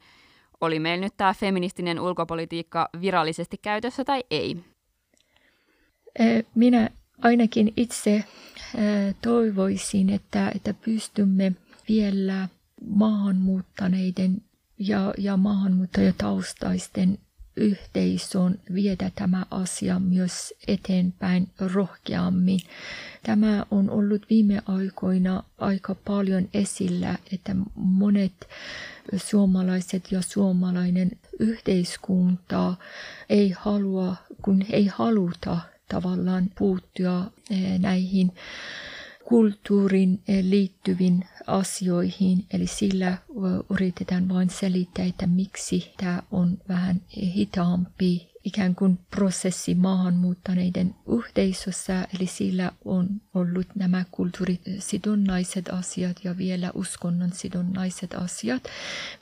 Oli 0.61 0.79
meillä 0.79 1.05
nyt 1.05 1.17
tämä 1.17 1.35
feministinen 1.35 2.01
ulkopolitiikka 2.01 2.89
virallisesti 3.01 3.57
käytössä 3.63 4.05
tai 4.05 4.25
ei? 4.31 4.65
Minä 6.55 6.91
ainakin 7.23 7.73
itse 7.77 8.25
toivoisin, 9.23 10.11
että, 10.11 10.53
että 10.55 10.75
pystymme 10.75 11.53
vielä 11.89 12.49
maahanmuuttaneiden 12.87 14.43
ja, 14.79 15.15
ja 15.19 15.37
maahanmuuttajataustaisten 15.37 17.19
yhteisön 17.57 18.61
viedä 18.75 19.11
tämä 19.15 19.47
asia 19.51 19.99
myös 19.99 20.55
eteenpäin 20.69 21.49
rohkeammin. 21.75 22.61
Tämä 23.23 23.67
on 23.71 23.91
ollut 23.91 24.27
viime 24.31 24.63
aikoina 24.67 25.43
aika 25.59 25.95
paljon 25.95 26.49
esillä, 26.55 27.19
että 27.33 27.57
monet 27.75 28.49
suomalaiset 29.17 30.13
ja 30.13 30.23
suomalainen 30.23 31.11
yhteiskunta 31.39 32.75
ei 33.29 33.51
halua, 33.51 34.17
kun 34.43 34.65
ei 34.71 34.87
haluta 34.87 35.59
tavallaan 35.89 36.51
puuttua 36.59 37.31
eh, 37.51 37.79
näihin 37.79 38.33
kulttuurin 39.25 40.23
liittyviin 40.43 41.25
asioihin, 41.47 42.47
eli 42.53 42.67
sillä 42.67 43.19
yritetään 43.71 44.29
vain 44.29 44.51
selittää, 44.51 45.05
että 45.05 45.27
miksi 45.27 45.93
tämä 45.97 46.23
on 46.31 46.59
vähän 46.69 47.03
hitaampi 47.17 48.29
ikään 48.45 48.75
kuin 48.75 48.99
prosessi 49.11 49.75
maahanmuuttaneiden 49.75 50.95
yhteisössä, 51.19 52.09
eli 52.15 52.27
sillä 52.27 52.73
on 52.85 53.09
ollut 53.35 53.67
nämä 53.75 54.05
kulttuurisidonnaiset 54.11 55.69
asiat 55.69 56.17
ja 56.25 56.39
vielä 56.39 56.71
uskonnon 56.75 57.33
sidonnaiset 57.33 58.15
asiat, 58.15 58.63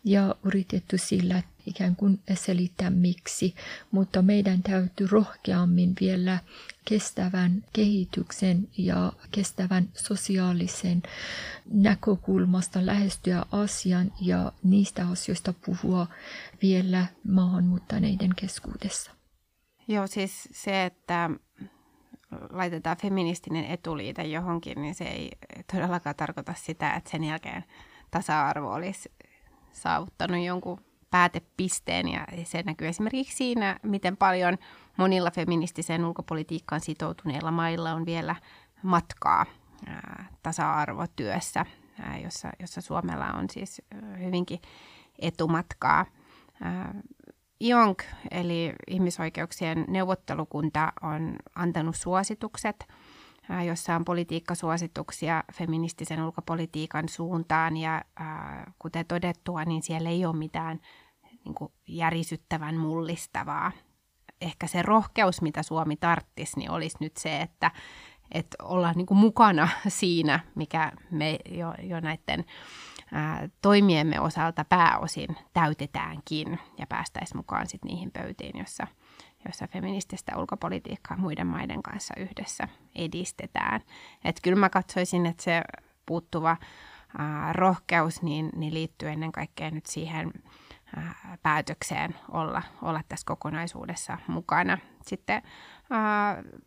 ja 0.04 0.34
yritetty 0.44 0.98
sillä 0.98 1.42
ikään 1.66 1.96
kuin 1.96 2.20
selittää 2.34 2.90
miksi, 2.90 3.54
mutta 3.90 4.22
meidän 4.22 4.62
täytyy 4.62 5.06
rohkeammin 5.10 5.92
vielä 6.00 6.38
kestävän 6.84 7.64
kehityksen 7.72 8.68
ja 8.78 9.12
kestävän 9.30 9.88
sosiaalisen 9.94 11.02
näkökulmasta 11.70 12.86
lähestyä 12.86 13.44
asian 13.52 14.12
ja 14.20 14.52
niistä 14.62 15.08
asioista 15.08 15.54
puhua 15.66 16.06
vielä 16.62 17.06
maahanmuuttaneiden 17.28 18.30
keskuudessa. 18.36 19.10
Joo, 19.88 20.06
siis 20.06 20.48
se, 20.52 20.84
että 20.84 21.30
laitetaan 22.50 22.96
feministinen 22.96 23.64
etuliite 23.64 24.22
johonkin, 24.22 24.82
niin 24.82 24.94
se 24.94 25.04
ei 25.04 25.30
todellakaan 25.72 26.16
tarkoita 26.16 26.54
sitä, 26.56 26.94
että 26.94 27.10
sen 27.10 27.24
jälkeen 27.24 27.64
tasa-arvo 28.10 28.72
olisi 28.72 29.12
saavuttanut 29.72 30.44
jonkun 30.44 30.85
päätepisteen 31.10 32.08
ja 32.08 32.26
se 32.44 32.62
näkyy 32.62 32.88
esimerkiksi 32.88 33.36
siinä, 33.36 33.78
miten 33.82 34.16
paljon 34.16 34.58
monilla 34.96 35.30
feministiseen 35.30 36.04
ulkopolitiikkaan 36.04 36.80
sitoutuneilla 36.80 37.50
mailla 37.50 37.92
on 37.92 38.06
vielä 38.06 38.36
matkaa 38.82 39.46
tasa-arvotyössä, 40.42 41.66
jossa, 42.22 42.50
jossa 42.60 42.80
Suomella 42.80 43.26
on 43.26 43.50
siis 43.50 43.82
hyvinkin 44.24 44.60
etumatkaa. 45.18 46.06
IONK, 47.62 48.02
eli 48.30 48.72
ihmisoikeuksien 48.86 49.84
neuvottelukunta, 49.88 50.92
on 51.02 51.36
antanut 51.54 51.96
suositukset, 51.96 52.88
jossa 53.66 53.96
on 53.96 54.04
politiikkasuosituksia 54.04 55.44
feministisen 55.52 56.24
ulkopolitiikan 56.24 57.08
suuntaan. 57.08 57.76
Ja 57.76 58.04
kuten 58.78 59.06
todettua, 59.06 59.64
niin 59.64 59.82
siellä 59.82 60.10
ei 60.10 60.26
ole 60.26 60.36
mitään 60.36 60.80
niin 61.44 61.54
kuin 61.54 61.72
järisyttävän 61.88 62.76
mullistavaa. 62.76 63.72
Ehkä 64.40 64.66
se 64.66 64.82
rohkeus, 64.82 65.42
mitä 65.42 65.62
Suomi 65.62 65.96
tarttisi, 65.96 66.58
niin 66.58 66.70
olisi 66.70 66.96
nyt 67.00 67.16
se, 67.16 67.40
että, 67.40 67.70
että 68.32 68.56
ollaan 68.62 68.94
niin 68.96 69.06
kuin 69.06 69.18
mukana 69.18 69.68
siinä, 69.88 70.40
mikä 70.54 70.92
me 71.10 71.38
jo, 71.50 71.74
jo 71.82 72.00
näiden 72.00 72.44
toimiemme 73.62 74.20
osalta 74.20 74.64
pääosin 74.64 75.36
täytetäänkin 75.52 76.58
ja 76.78 76.86
päästäisiin 76.86 77.36
mukaan 77.36 77.66
sit 77.66 77.84
niihin 77.84 78.10
pöytiin, 78.10 78.58
jossa, 78.58 78.86
jossa 79.46 79.66
feminististä 79.66 80.38
ulkopolitiikkaa 80.38 81.16
muiden 81.16 81.46
maiden 81.46 81.82
kanssa 81.82 82.14
yhdessä 82.16 82.68
edistetään. 82.94 83.80
Et 84.24 84.40
kyllä 84.42 84.58
mä 84.58 84.70
katsoisin, 84.70 85.26
että 85.26 85.42
se 85.42 85.62
puuttuva 86.06 86.56
rohkeus 87.52 88.22
niin, 88.22 88.50
niin 88.56 88.74
liittyy 88.74 89.08
ennen 89.08 89.32
kaikkea 89.32 89.70
nyt 89.70 89.86
siihen 89.86 90.32
päätökseen 91.42 92.14
olla, 92.30 92.62
olla 92.82 93.00
tässä 93.08 93.26
kokonaisuudessa 93.26 94.18
mukana. 94.26 94.78
Sitten 95.06 95.42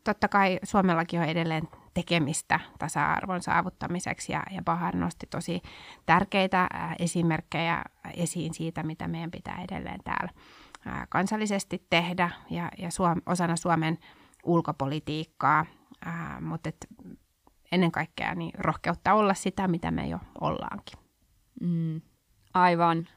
totta 0.04 0.28
kai 0.28 0.60
Suomellakin 0.64 1.20
on 1.20 1.26
edelleen 1.26 1.68
tekemistä 1.94 2.60
tasa-arvon 2.80 3.42
saavuttamiseksi 3.42 4.32
ja, 4.32 4.44
ja 4.52 4.62
Bahar 4.62 4.96
nosti 4.96 5.28
tosi 5.28 5.62
tärkeitä 6.06 6.70
esimerkkejä 7.00 7.84
esiin 8.14 8.54
siitä, 8.54 8.84
mitä 8.84 9.08
meidän 9.08 9.32
pitää 9.32 9.66
edelleen 9.70 10.00
täällä 10.04 10.32
kansallisesti 11.10 11.86
tehdä 11.90 12.30
ja, 12.50 12.72
ja 12.78 12.92
Suom- 12.92 13.22
osana 13.26 13.56
Suomen 13.56 13.98
ulkopolitiikkaa, 14.44 15.66
mutta 16.42 16.70
et 16.70 16.88
ennen 17.72 17.92
kaikkea 17.92 18.36
niin 18.36 18.52
rohkeutta 18.58 19.14
olla 19.14 19.34
sitä, 19.34 19.68
mitä 19.68 19.92
me 19.92 20.08
jo 20.08 20.20
ollaankin. 20.42 21.00
Mm, 21.62 22.02
aivan. 22.54 23.08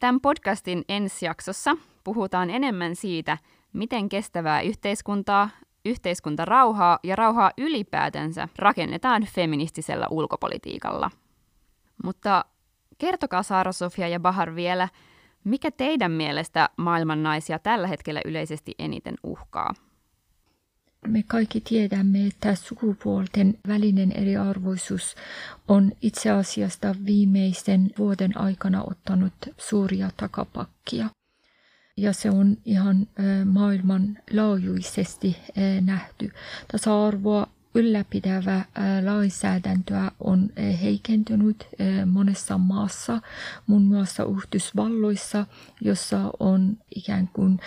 Tämän 0.00 0.20
podcastin 0.20 0.84
ensi 0.88 1.26
jaksossa 1.26 1.76
puhutaan 2.04 2.50
enemmän 2.50 2.96
siitä, 2.96 3.38
miten 3.72 4.08
kestävää 4.08 4.60
yhteiskuntaa, 4.60 5.50
yhteiskuntarauhaa 5.84 6.98
ja 7.02 7.16
rauhaa 7.16 7.52
ylipäätänsä 7.58 8.48
rakennetaan 8.58 9.22
feministisellä 9.34 10.06
ulkopolitiikalla. 10.10 11.10
Mutta 12.04 12.44
kertokaa 12.98 13.42
Saara 13.42 13.72
Sofia 13.72 14.08
ja 14.08 14.20
Bahar 14.20 14.54
vielä, 14.54 14.88
mikä 15.48 15.70
teidän 15.70 16.12
mielestä 16.12 16.68
maailman 16.76 17.22
naisia 17.22 17.58
tällä 17.58 17.86
hetkellä 17.88 18.20
yleisesti 18.24 18.74
eniten 18.78 19.14
uhkaa? 19.22 19.74
Me 21.06 21.22
kaikki 21.26 21.60
tiedämme, 21.60 22.26
että 22.26 22.54
sukupuolten 22.54 23.58
välinen 23.68 24.12
eriarvoisuus 24.12 25.14
on 25.68 25.92
itse 26.02 26.30
asiassa 26.30 26.94
viimeisen 27.06 27.90
vuoden 27.98 28.40
aikana 28.40 28.82
ottanut 28.82 29.32
suuria 29.56 30.10
takapakkia. 30.16 31.10
Ja 31.96 32.12
se 32.12 32.30
on 32.30 32.56
ihan 32.64 33.06
maailmanlaajuisesti 33.44 35.36
nähty. 35.80 36.32
Tasa-arvoa 36.72 37.46
ylläpidävä 37.78 38.64
lainsäädäntöä 39.04 40.10
on 40.20 40.50
heikentynyt 40.82 41.68
monessa 42.06 42.58
maassa, 42.58 43.20
muun 43.66 43.82
muassa 43.82 44.24
Yhdysvalloissa, 44.24 45.46
jossa 45.80 46.30
on 46.40 46.76
ikään 46.96 47.28
kuin 47.32 47.60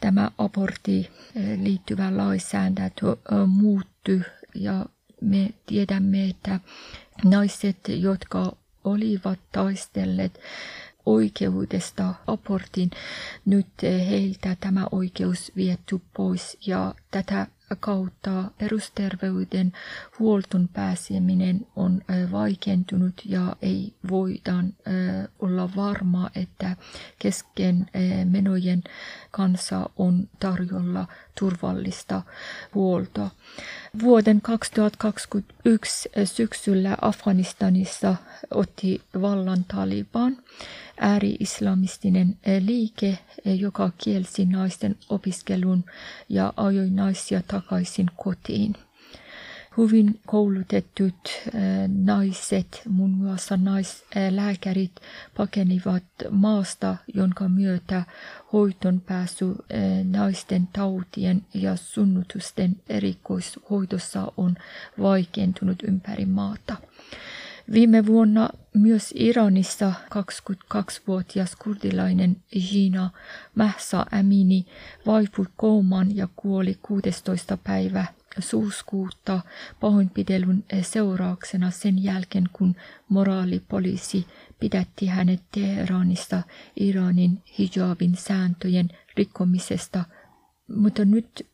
tämä 0.00 0.30
abortti 0.38 1.10
liittyvä 1.56 2.16
lainsäädäntö 2.16 3.16
muuttui 3.46 4.20
ja 4.54 4.86
me 5.20 5.50
tiedämme, 5.66 6.28
että 6.28 6.60
naiset, 7.24 7.78
jotka 7.88 8.56
olivat 8.84 9.38
taistelleet 9.52 10.40
oikeudesta 11.06 12.14
abortin, 12.26 12.90
nyt 13.44 13.66
heiltä 13.82 14.56
tämä 14.60 14.86
oikeus 14.92 15.52
vietty 15.56 16.00
pois. 16.16 16.58
Ja 16.66 16.94
tätä 17.10 17.46
kautta 17.80 18.44
perusterveyden 18.58 19.72
huolton 20.18 20.68
pääseminen 20.72 21.66
on 21.76 22.02
vaikentunut 22.32 23.22
ja 23.24 23.56
ei 23.62 23.94
voidaan 24.10 24.74
olla 25.38 25.70
varma, 25.76 26.30
että 26.34 26.76
kesken 27.18 27.86
menojen 28.24 28.82
kanssa 29.30 29.90
on 29.96 30.28
tarjolla 30.40 31.06
turvallista 31.38 32.22
huoltoa. 32.74 33.30
Vuoden 34.02 34.40
2021 34.40 36.08
syksyllä 36.24 36.96
Afganistanissa 37.00 38.14
otti 38.50 39.02
vallan 39.20 39.64
Taliban, 39.64 40.36
ääri-islamistinen 41.00 42.36
liike, 42.60 43.18
joka 43.44 43.90
kielsi 43.98 44.46
naisten 44.46 44.96
opiskelun 45.08 45.84
ja 46.28 46.52
ajoi 46.56 46.90
naisia 46.90 47.42
takaisin 47.48 48.06
kotiin 48.16 48.74
hyvin 49.76 50.20
koulutetut 50.26 51.28
naiset, 52.04 52.82
muun 52.88 53.10
muassa 53.10 53.56
naislääkärit, 53.56 54.92
pakenivat 55.36 56.02
maasta, 56.30 56.96
jonka 57.14 57.48
myötä 57.48 58.02
hoiton 58.52 59.00
pääsy 59.00 59.46
naisten 60.04 60.68
tautien 60.72 61.42
ja 61.54 61.76
sunnutusten 61.76 62.76
erikoishoidossa 62.88 64.32
on 64.36 64.56
vaikeutunut 65.02 65.82
ympäri 65.82 66.26
maata. 66.26 66.76
Viime 67.72 68.06
vuonna 68.06 68.48
myös 68.74 69.14
Iranissa 69.16 69.92
22-vuotias 70.14 71.56
kurdilainen 71.56 72.36
Jina 72.54 73.10
Mahsa 73.54 74.06
Amini 74.12 74.66
vaipui 75.06 75.46
koomaan 75.56 76.16
ja 76.16 76.28
kuoli 76.36 76.78
16. 76.82 77.58
päivä 77.64 78.04
syyskuuta 78.38 79.40
pahoinpidelyn 79.80 80.64
seurauksena 80.82 81.70
sen 81.70 82.04
jälkeen, 82.04 82.48
kun 82.52 82.76
moraalipoliisi 83.08 84.26
pidätti 84.60 85.06
hänet 85.06 85.40
Teheranissa 85.52 86.42
Iranin 86.76 87.42
hijabin 87.58 88.16
sääntöjen 88.16 88.88
rikkomisesta. 89.16 90.04
Mutta 90.76 91.04
nyt 91.04 91.46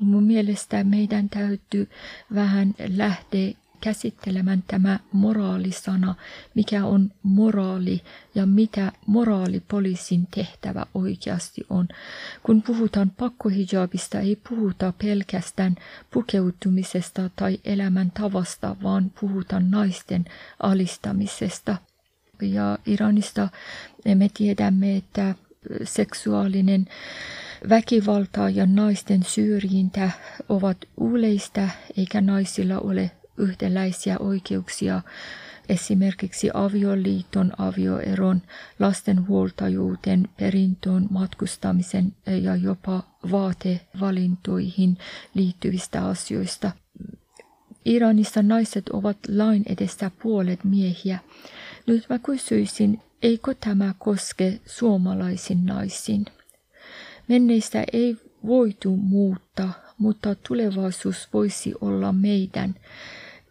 mun 0.00 0.24
mielestä 0.24 0.84
meidän 0.84 1.28
täytyy 1.28 1.90
vähän 2.34 2.74
lähteä 2.88 3.52
käsittelemään 3.84 4.64
tämä 4.66 4.98
moraalisana, 5.12 6.14
mikä 6.54 6.84
on 6.84 7.10
moraali 7.22 8.02
ja 8.34 8.46
mitä 8.46 8.92
moraalipoliisin 9.06 10.26
tehtävä 10.34 10.86
oikeasti 10.94 11.66
on. 11.70 11.88
Kun 12.42 12.62
puhutaan 12.62 13.10
pakkohijabista, 13.10 14.20
ei 14.20 14.36
puhuta 14.48 14.92
pelkästään 15.02 15.76
pukeutumisesta 16.10 17.30
tai 17.36 17.58
elämäntavasta, 17.64 18.76
vaan 18.82 19.12
puhutaan 19.20 19.70
naisten 19.70 20.24
alistamisesta. 20.62 21.76
Ja 22.42 22.78
Iranista 22.86 23.48
me 24.14 24.28
tiedämme, 24.34 24.96
että 24.96 25.34
seksuaalinen 25.84 26.86
väkivalta 27.68 28.48
ja 28.48 28.66
naisten 28.66 29.22
syrjintä 29.22 30.10
ovat 30.48 30.76
yleistä, 31.00 31.68
eikä 31.96 32.20
naisilla 32.20 32.78
ole 32.78 33.10
yhtäläisiä 33.38 34.18
oikeuksia 34.18 35.02
esimerkiksi 35.68 36.50
avioliiton, 36.54 37.52
avioeron, 37.58 38.42
lastenhuoltajuuteen, 38.78 40.28
perintöön, 40.36 41.06
matkustamisen 41.10 42.12
ja 42.42 42.56
jopa 42.56 43.02
vaatevalintoihin 43.30 44.98
liittyvistä 45.34 46.06
asioista. 46.06 46.70
Iranissa 47.84 48.42
naiset 48.42 48.88
ovat 48.88 49.18
lain 49.28 49.62
edessä 49.66 50.10
puolet 50.22 50.64
miehiä. 50.64 51.18
Nyt 51.86 52.06
mä 52.08 52.18
kysyisin, 52.18 53.02
eikö 53.22 53.54
tämä 53.60 53.94
koske 53.98 54.60
suomalaisin 54.66 55.66
naisiin? 55.66 56.24
Menneistä 57.28 57.84
ei 57.92 58.16
voitu 58.46 58.96
muuttaa, 58.96 59.72
mutta 59.98 60.34
tulevaisuus 60.34 61.28
voisi 61.32 61.74
olla 61.80 62.12
meidän. 62.12 62.74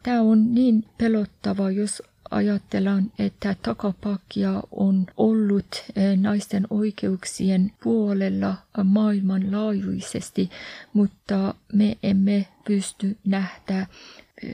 Tämä 0.04 0.22
on 0.22 0.54
niin 0.56 0.86
pelottava, 0.97 1.72
jos 1.72 2.04
ajatellaan, 2.32 3.12
että 3.20 3.56
takapakkia 3.62 4.64
on 4.72 5.06
ollut 5.18 5.84
eh, 5.95 6.18
naisten 6.18 6.68
oikeuksien 6.70 7.72
puolella 7.84 8.56
maailmanlaajuisesti, 8.84 10.49
mutta 10.93 11.54
me 11.74 11.97
emme 12.04 12.47
pysty 12.66 13.18
nähdä 13.26 13.88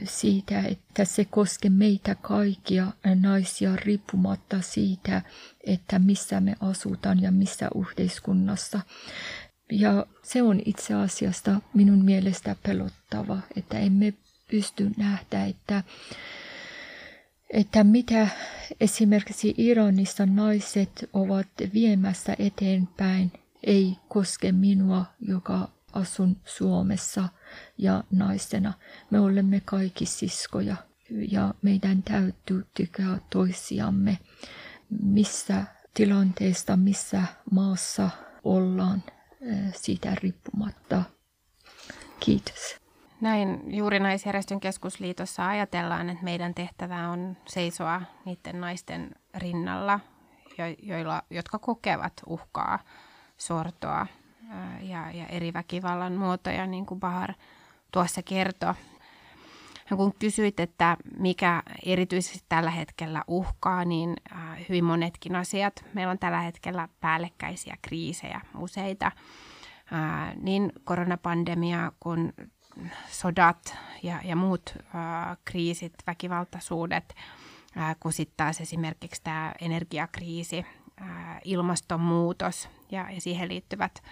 siitä, 0.04 0.60
että 0.60 1.04
se 1.04 1.24
koskee 1.24 1.70
meitä 1.70 2.14
kaikkia 2.14 2.92
naisia 3.20 3.76
riippumatta 3.76 4.60
siitä, 4.60 5.22
että 5.66 5.98
missä 5.98 6.40
me 6.40 6.54
asutaan 6.60 7.22
ja 7.22 7.32
missä 7.32 7.68
yhteiskunnassa. 7.80 8.80
Ja 9.72 10.06
se 10.22 10.42
on 10.42 10.60
itse 10.64 10.94
asiassa 10.94 11.60
minun 11.74 12.04
mielestä 12.04 12.56
pelottava, 12.62 13.38
että 13.56 13.78
emme 13.78 14.14
pysty 14.50 14.90
nähdä, 14.96 15.44
että, 15.44 15.82
että 17.50 17.84
mitä 17.84 18.28
esimerkiksi 18.80 19.54
Iranissa 19.58 20.26
naiset 20.26 21.10
ovat 21.12 21.48
viemässä 21.74 22.36
eteenpäin, 22.38 23.32
ei 23.64 23.96
koske 24.08 24.52
minua, 24.52 25.04
joka 25.20 25.68
asun 25.92 26.36
Suomessa 26.44 27.28
ja 27.78 28.04
naisena. 28.10 28.72
Me 29.10 29.20
olemme 29.20 29.62
kaikki 29.64 30.06
siskoja 30.06 30.76
ja 31.10 31.54
meidän 31.62 32.02
täytyy 32.02 32.66
tykkää 32.74 33.18
toisiamme, 33.30 34.18
missä 35.02 35.64
tilanteesta, 35.94 36.76
missä 36.76 37.22
maassa 37.50 38.10
ollaan 38.44 39.02
eh, 39.40 39.74
siitä 39.74 40.14
riippumatta. 40.14 41.02
Kiitos. 42.20 42.79
Näin 43.20 43.62
juuri 43.66 44.00
naisjärjestön 44.00 44.60
keskusliitossa 44.60 45.48
ajatellaan, 45.48 46.10
että 46.10 46.24
meidän 46.24 46.54
tehtävä 46.54 47.08
on 47.08 47.36
seisoa 47.48 48.02
niiden 48.24 48.60
naisten 48.60 49.10
rinnalla, 49.34 50.00
joilla, 50.82 51.22
jotka 51.30 51.58
kokevat 51.58 52.12
uhkaa, 52.26 52.78
sortoa 53.36 54.06
ja, 54.80 55.10
ja 55.10 55.26
eri 55.26 55.52
väkivallan 55.52 56.12
muotoja, 56.12 56.66
niin 56.66 56.86
kuin 56.86 57.00
Bahar 57.00 57.34
tuossa 57.92 58.22
kertoi. 58.22 58.74
Ja 59.90 59.96
kun 59.96 60.14
kysyit, 60.18 60.60
että 60.60 60.96
mikä 61.18 61.62
erityisesti 61.84 62.44
tällä 62.48 62.70
hetkellä 62.70 63.24
uhkaa, 63.28 63.84
niin 63.84 64.16
hyvin 64.68 64.84
monetkin 64.84 65.36
asiat. 65.36 65.84
Meillä 65.94 66.10
on 66.10 66.18
tällä 66.18 66.40
hetkellä 66.40 66.88
päällekkäisiä 67.00 67.76
kriisejä 67.82 68.40
useita. 68.58 69.12
Niin 70.36 70.72
koronapandemia 70.84 71.92
kuin 72.00 72.32
sodat 73.08 73.76
ja, 74.02 74.20
ja 74.24 74.36
muut 74.36 74.74
kriisit, 75.44 75.94
väkivaltaisuudet, 76.06 77.14
kun 78.00 78.12
sitten 78.12 78.36
taas 78.36 78.60
esimerkiksi 78.60 79.22
tämä 79.22 79.52
energiakriisi, 79.60 80.66
ilmastonmuutos 81.44 82.68
ja, 82.90 83.10
ja 83.10 83.20
siihen 83.20 83.48
liittyvät 83.48 84.02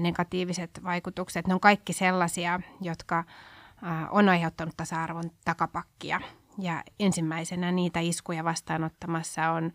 negatiiviset 0.00 0.80
vaikutukset, 0.84 1.46
ne 1.46 1.54
on 1.54 1.60
kaikki 1.60 1.92
sellaisia, 1.92 2.60
jotka 2.80 3.24
on 4.10 4.28
aiheuttanut 4.28 4.76
tasa-arvon 4.76 5.30
takapakkia. 5.44 6.20
Ja 6.58 6.82
ensimmäisenä 7.00 7.72
niitä 7.72 8.00
iskuja 8.00 8.44
vastaanottamassa 8.44 9.50
on 9.50 9.72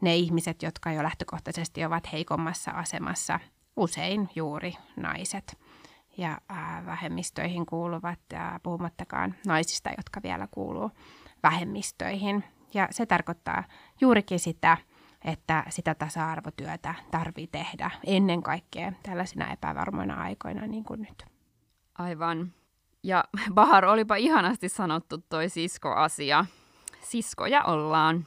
ne 0.00 0.16
ihmiset, 0.16 0.62
jotka 0.62 0.92
jo 0.92 1.02
lähtökohtaisesti 1.02 1.84
ovat 1.84 2.12
heikommassa 2.12 2.70
asemassa, 2.70 3.40
usein 3.76 4.28
juuri 4.34 4.74
naiset 4.96 5.58
ja 6.16 6.40
vähemmistöihin 6.86 7.66
kuuluvat, 7.66 8.18
ja 8.32 8.60
puhumattakaan 8.62 9.34
naisista, 9.46 9.90
jotka 9.96 10.20
vielä 10.22 10.48
kuuluu 10.50 10.90
vähemmistöihin. 11.42 12.44
Ja 12.74 12.88
se 12.90 13.06
tarkoittaa 13.06 13.64
juurikin 14.00 14.40
sitä, 14.40 14.76
että 15.24 15.64
sitä 15.68 15.94
tasa-arvotyötä 15.94 16.94
tarvii 17.10 17.46
tehdä 17.46 17.90
ennen 18.06 18.42
kaikkea 18.42 18.92
tällaisina 19.02 19.52
epävarmoina 19.52 20.22
aikoina 20.22 20.66
niin 20.66 20.84
kuin 20.84 21.00
nyt. 21.00 21.24
Aivan. 21.98 22.52
Ja 23.02 23.24
Bahar, 23.54 23.84
olipa 23.84 24.16
ihanasti 24.16 24.68
sanottu 24.68 25.18
toi 25.18 25.48
sisko-asia. 25.48 26.44
Siskoja 27.00 27.64
ollaan. 27.64 28.26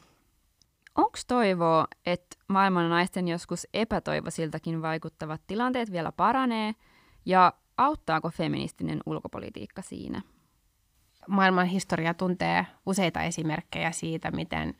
Onko 0.95 1.17
toivoa, 1.27 1.87
että 2.05 2.35
maailman 2.47 2.89
naisten 2.89 3.27
joskus 3.27 3.67
epätoivoisiltakin 3.73 4.81
vaikuttavat 4.81 5.41
tilanteet 5.47 5.91
vielä 5.91 6.11
paranee, 6.11 6.75
ja 7.25 7.53
auttaako 7.77 8.29
feministinen 8.29 8.99
ulkopolitiikka 9.05 9.81
siinä? 9.81 10.21
Maailman 11.27 11.65
historia 11.65 12.13
tuntee 12.13 12.65
useita 12.85 13.21
esimerkkejä 13.21 13.91
siitä, 13.91 14.31
miten 14.31 14.75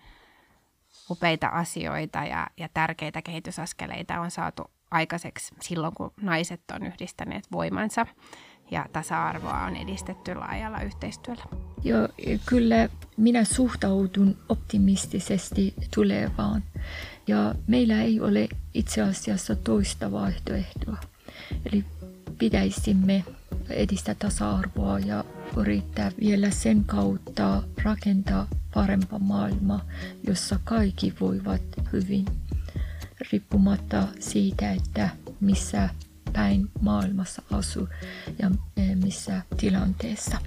upeita 1.09 1.47
asioita 1.47 2.19
ja, 2.19 2.47
ja 2.57 2.69
tärkeitä 2.73 3.21
kehitysaskeleita 3.21 4.19
on 4.19 4.31
saatu 4.31 4.63
aikaiseksi 4.91 5.55
silloin, 5.61 5.93
kun 5.93 6.11
naiset 6.21 6.61
on 6.73 6.85
yhdistäneet 6.85 7.51
voimansa 7.51 8.05
ja 8.71 8.85
tasa-arvoa 8.93 9.63
on 9.63 9.75
edistetty 9.75 10.35
laajalla 10.35 10.81
yhteistyöllä. 10.81 11.43
Joo, 11.83 12.07
kyllä 12.45 12.89
minä 13.17 13.43
suhtaudun 13.43 14.37
optimistisesti 14.49 15.73
tulevaan. 15.95 16.63
Ja 17.27 17.55
meillä 17.67 18.01
ei 18.01 18.19
ole 18.19 18.47
itse 18.73 19.01
asiassa 19.01 19.55
toista 19.55 20.11
vaihtoehtoa. 20.11 20.97
Eli 21.65 21.85
pitäisimme 22.37 23.23
edistää 23.69 24.15
tasa-arvoa 24.19 24.99
ja 24.99 25.23
yrittää 25.57 26.11
vielä 26.19 26.49
sen 26.49 26.83
kautta 26.83 27.63
rakentaa 27.83 28.47
parempaa 28.73 29.19
maailmaa, 29.19 29.85
jossa 30.27 30.59
kaikki 30.63 31.13
voivat 31.19 31.61
hyvin, 31.93 32.25
riippumatta 33.31 34.07
siitä, 34.19 34.71
että 34.71 35.09
missä 35.39 35.89
päin 36.33 36.69
maailmassa 36.81 37.41
asuu 37.51 37.87
ja 38.39 38.51
eh, 38.77 38.95
missä 38.95 39.41
tilanteessa. 39.57 40.37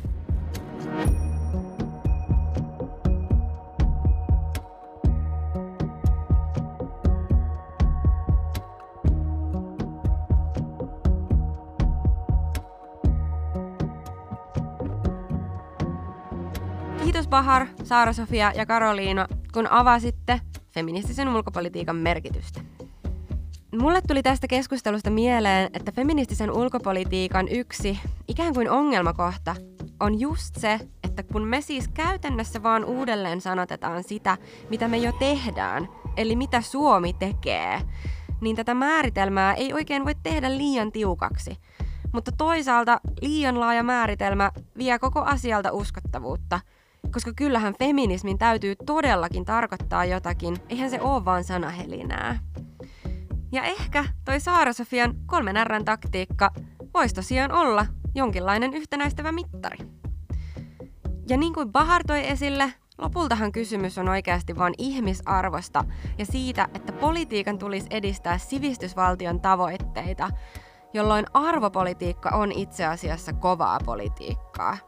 Kiitos 17.08 17.28
Bahar, 17.28 17.66
Saara-Sofia 17.84 18.52
ja 18.54 18.66
Karoliina, 18.66 19.26
kun 19.52 19.66
avasitte 19.70 20.40
feministisen 20.74 21.28
ulkopolitiikan 21.28 21.96
merkitystä. 21.96 22.60
Mulle 23.78 24.00
tuli 24.08 24.22
tästä 24.22 24.46
keskustelusta 24.46 25.10
mieleen, 25.10 25.70
että 25.72 25.92
feministisen 25.92 26.50
ulkopolitiikan 26.50 27.48
yksi 27.48 27.98
ikään 28.28 28.54
kuin 28.54 28.70
ongelmakohta 28.70 29.56
on 30.00 30.20
just 30.20 30.56
se, 30.56 30.80
että 31.04 31.22
kun 31.22 31.42
me 31.42 31.60
siis 31.60 31.88
käytännössä 31.88 32.62
vaan 32.62 32.84
uudelleen 32.84 33.40
sanotetaan 33.40 34.04
sitä, 34.04 34.36
mitä 34.70 34.88
me 34.88 34.96
jo 34.96 35.12
tehdään, 35.12 35.88
eli 36.16 36.36
mitä 36.36 36.60
Suomi 36.60 37.12
tekee, 37.12 37.80
niin 38.40 38.56
tätä 38.56 38.74
määritelmää 38.74 39.54
ei 39.54 39.72
oikein 39.72 40.04
voi 40.04 40.14
tehdä 40.22 40.56
liian 40.56 40.92
tiukaksi. 40.92 41.56
Mutta 42.12 42.32
toisaalta 42.32 43.00
liian 43.20 43.60
laaja 43.60 43.82
määritelmä 43.82 44.52
vie 44.78 44.98
koko 44.98 45.20
asialta 45.20 45.72
uskottavuutta– 45.72 46.60
Koska 47.12 47.32
kyllähän 47.36 47.74
feminismin 47.78 48.38
täytyy 48.38 48.76
todellakin 48.86 49.44
tarkoittaa 49.44 50.04
jotakin, 50.04 50.56
eihän 50.68 50.90
se 50.90 51.00
ole 51.00 51.24
vaan 51.24 51.44
sanahelinää. 51.44 52.38
Ja 53.52 53.62
ehkä 53.62 54.04
toi 54.24 54.40
Saara-Sofian 54.40 55.14
kolmen 55.26 55.66
Rn 55.66 55.84
taktiikka 55.84 56.50
voisi 56.94 57.14
tosiaan 57.14 57.52
olla 57.52 57.86
jonkinlainen 58.14 58.74
yhtenäistävä 58.74 59.32
mittari. 59.32 59.78
Ja 61.28 61.36
niin 61.36 61.54
kuin 61.54 61.72
Bahar 61.72 62.02
toi 62.06 62.28
esille, 62.28 62.72
lopultahan 62.98 63.52
kysymys 63.52 63.98
on 63.98 64.08
oikeasti 64.08 64.56
vain 64.56 64.74
ihmisarvosta 64.78 65.84
ja 66.18 66.26
siitä, 66.26 66.68
että 66.74 66.92
politiikan 66.92 67.58
tulisi 67.58 67.86
edistää 67.90 68.38
sivistysvaltion 68.38 69.40
tavoitteita, 69.40 70.30
jolloin 70.94 71.26
arvopolitiikka 71.34 72.30
on 72.30 72.52
itse 72.52 72.86
asiassa 72.86 73.32
kovaa 73.32 73.78
politiikkaa. 73.84 74.87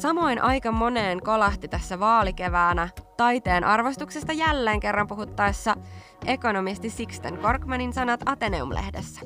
Samoin 0.00 0.42
aika 0.42 0.72
moneen 0.72 1.22
kolahti 1.22 1.68
tässä 1.68 2.00
vaalikeväänä 2.00 2.88
taiteen 3.16 3.64
arvostuksesta 3.64 4.32
jälleen 4.32 4.80
kerran 4.80 5.06
puhuttaessa 5.06 5.76
ekonomisti 6.26 6.90
Sixten 6.90 7.38
Korkmanin 7.38 7.92
sanat 7.92 8.20
Ateneum-lehdessä. 8.26 9.20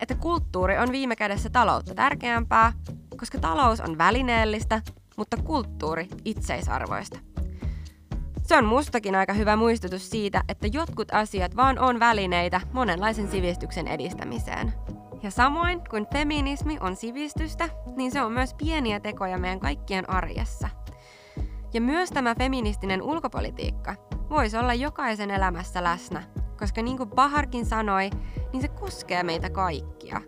Että 0.00 0.14
kulttuuri 0.14 0.78
on 0.78 0.92
viime 0.92 1.16
kädessä 1.16 1.50
taloutta 1.50 1.94
tärkeämpää, 1.94 2.72
koska 3.16 3.38
talous 3.38 3.80
on 3.80 3.98
välineellistä, 3.98 4.82
mutta 5.16 5.36
kulttuuri 5.36 6.08
itseisarvoista. 6.24 7.18
Se 8.42 8.56
on 8.56 8.64
mustakin 8.64 9.14
aika 9.14 9.32
hyvä 9.32 9.56
muistutus 9.56 10.10
siitä, 10.10 10.42
että 10.48 10.66
jotkut 10.66 11.14
asiat 11.14 11.56
vaan 11.56 11.78
on 11.78 12.00
välineitä 12.00 12.60
monenlaisen 12.72 13.30
sivistyksen 13.30 13.88
edistämiseen. 13.88 14.72
Ja 15.22 15.30
samoin 15.30 15.82
kuin 15.90 16.06
feminismi 16.12 16.76
on 16.80 16.96
sivistystä, 16.96 17.68
niin 17.96 18.12
se 18.12 18.22
on 18.22 18.32
myös 18.32 18.54
pieniä 18.54 19.00
tekoja 19.00 19.38
meidän 19.38 19.60
kaikkien 19.60 20.10
arjessa. 20.10 20.68
Ja 21.74 21.80
myös 21.80 22.10
tämä 22.10 22.34
feministinen 22.34 23.02
ulkopolitiikka 23.02 23.94
voisi 24.30 24.56
olla 24.56 24.74
jokaisen 24.74 25.30
elämässä 25.30 25.82
läsnä, 25.82 26.22
koska 26.58 26.82
niin 26.82 26.96
kuin 26.96 27.10
Baharkin 27.10 27.66
sanoi, 27.66 28.10
niin 28.52 28.62
se 28.62 28.68
koskee 28.68 29.22
meitä 29.22 29.50
kaikkia. 29.50 30.20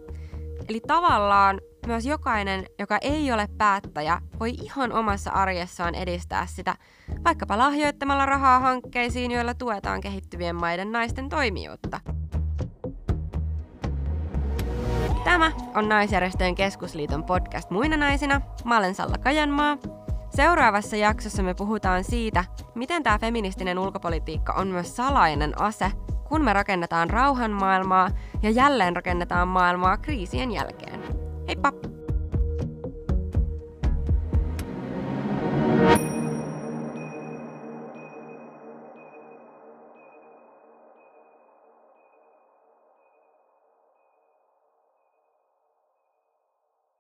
Eli 0.68 0.80
tavallaan 0.86 1.61
myös 1.86 2.07
jokainen, 2.07 2.66
joka 2.78 2.99
ei 3.01 3.32
ole 3.32 3.49
päättäjä, 3.59 4.20
voi 4.40 4.51
ihan 4.51 4.93
omassa 4.93 5.30
arjessaan 5.30 5.95
edistää 5.95 6.47
sitä, 6.47 6.76
vaikkapa 7.24 7.59
lahjoittamalla 7.59 8.26
rahaa 8.26 8.61
hankkeisiin, 8.61 9.30
joilla 9.30 9.55
tuetaan 9.55 10.01
kehittyvien 10.01 10.57
maiden 10.57 10.93
naisten 10.93 11.28
toimijuutta. 11.28 12.01
Tämä 15.24 15.52
on 15.74 15.88
Naisjärjestöjen 15.88 16.54
keskusliiton 16.54 17.24
podcast 17.24 17.70
Muina 17.70 17.96
naisina. 17.96 18.40
Mä 18.64 18.78
olen 18.78 18.94
Salla 18.94 19.18
Kajanmaa. 19.18 19.78
Seuraavassa 20.36 20.96
jaksossa 20.96 21.42
me 21.42 21.54
puhutaan 21.54 22.04
siitä, 22.04 22.44
miten 22.74 23.02
tämä 23.02 23.18
feministinen 23.18 23.78
ulkopolitiikka 23.78 24.52
on 24.52 24.68
myös 24.68 24.96
salainen 24.96 25.62
ase, 25.62 25.90
kun 26.28 26.44
me 26.44 26.52
rakennetaan 26.52 27.10
rauhan 27.10 27.50
maailmaa 27.50 28.10
ja 28.42 28.50
jälleen 28.50 28.96
rakennetaan 28.96 29.48
maailmaa 29.48 29.96
kriisien 29.96 30.50
jälkeen. 30.50 31.00
Heippa! 31.48 31.72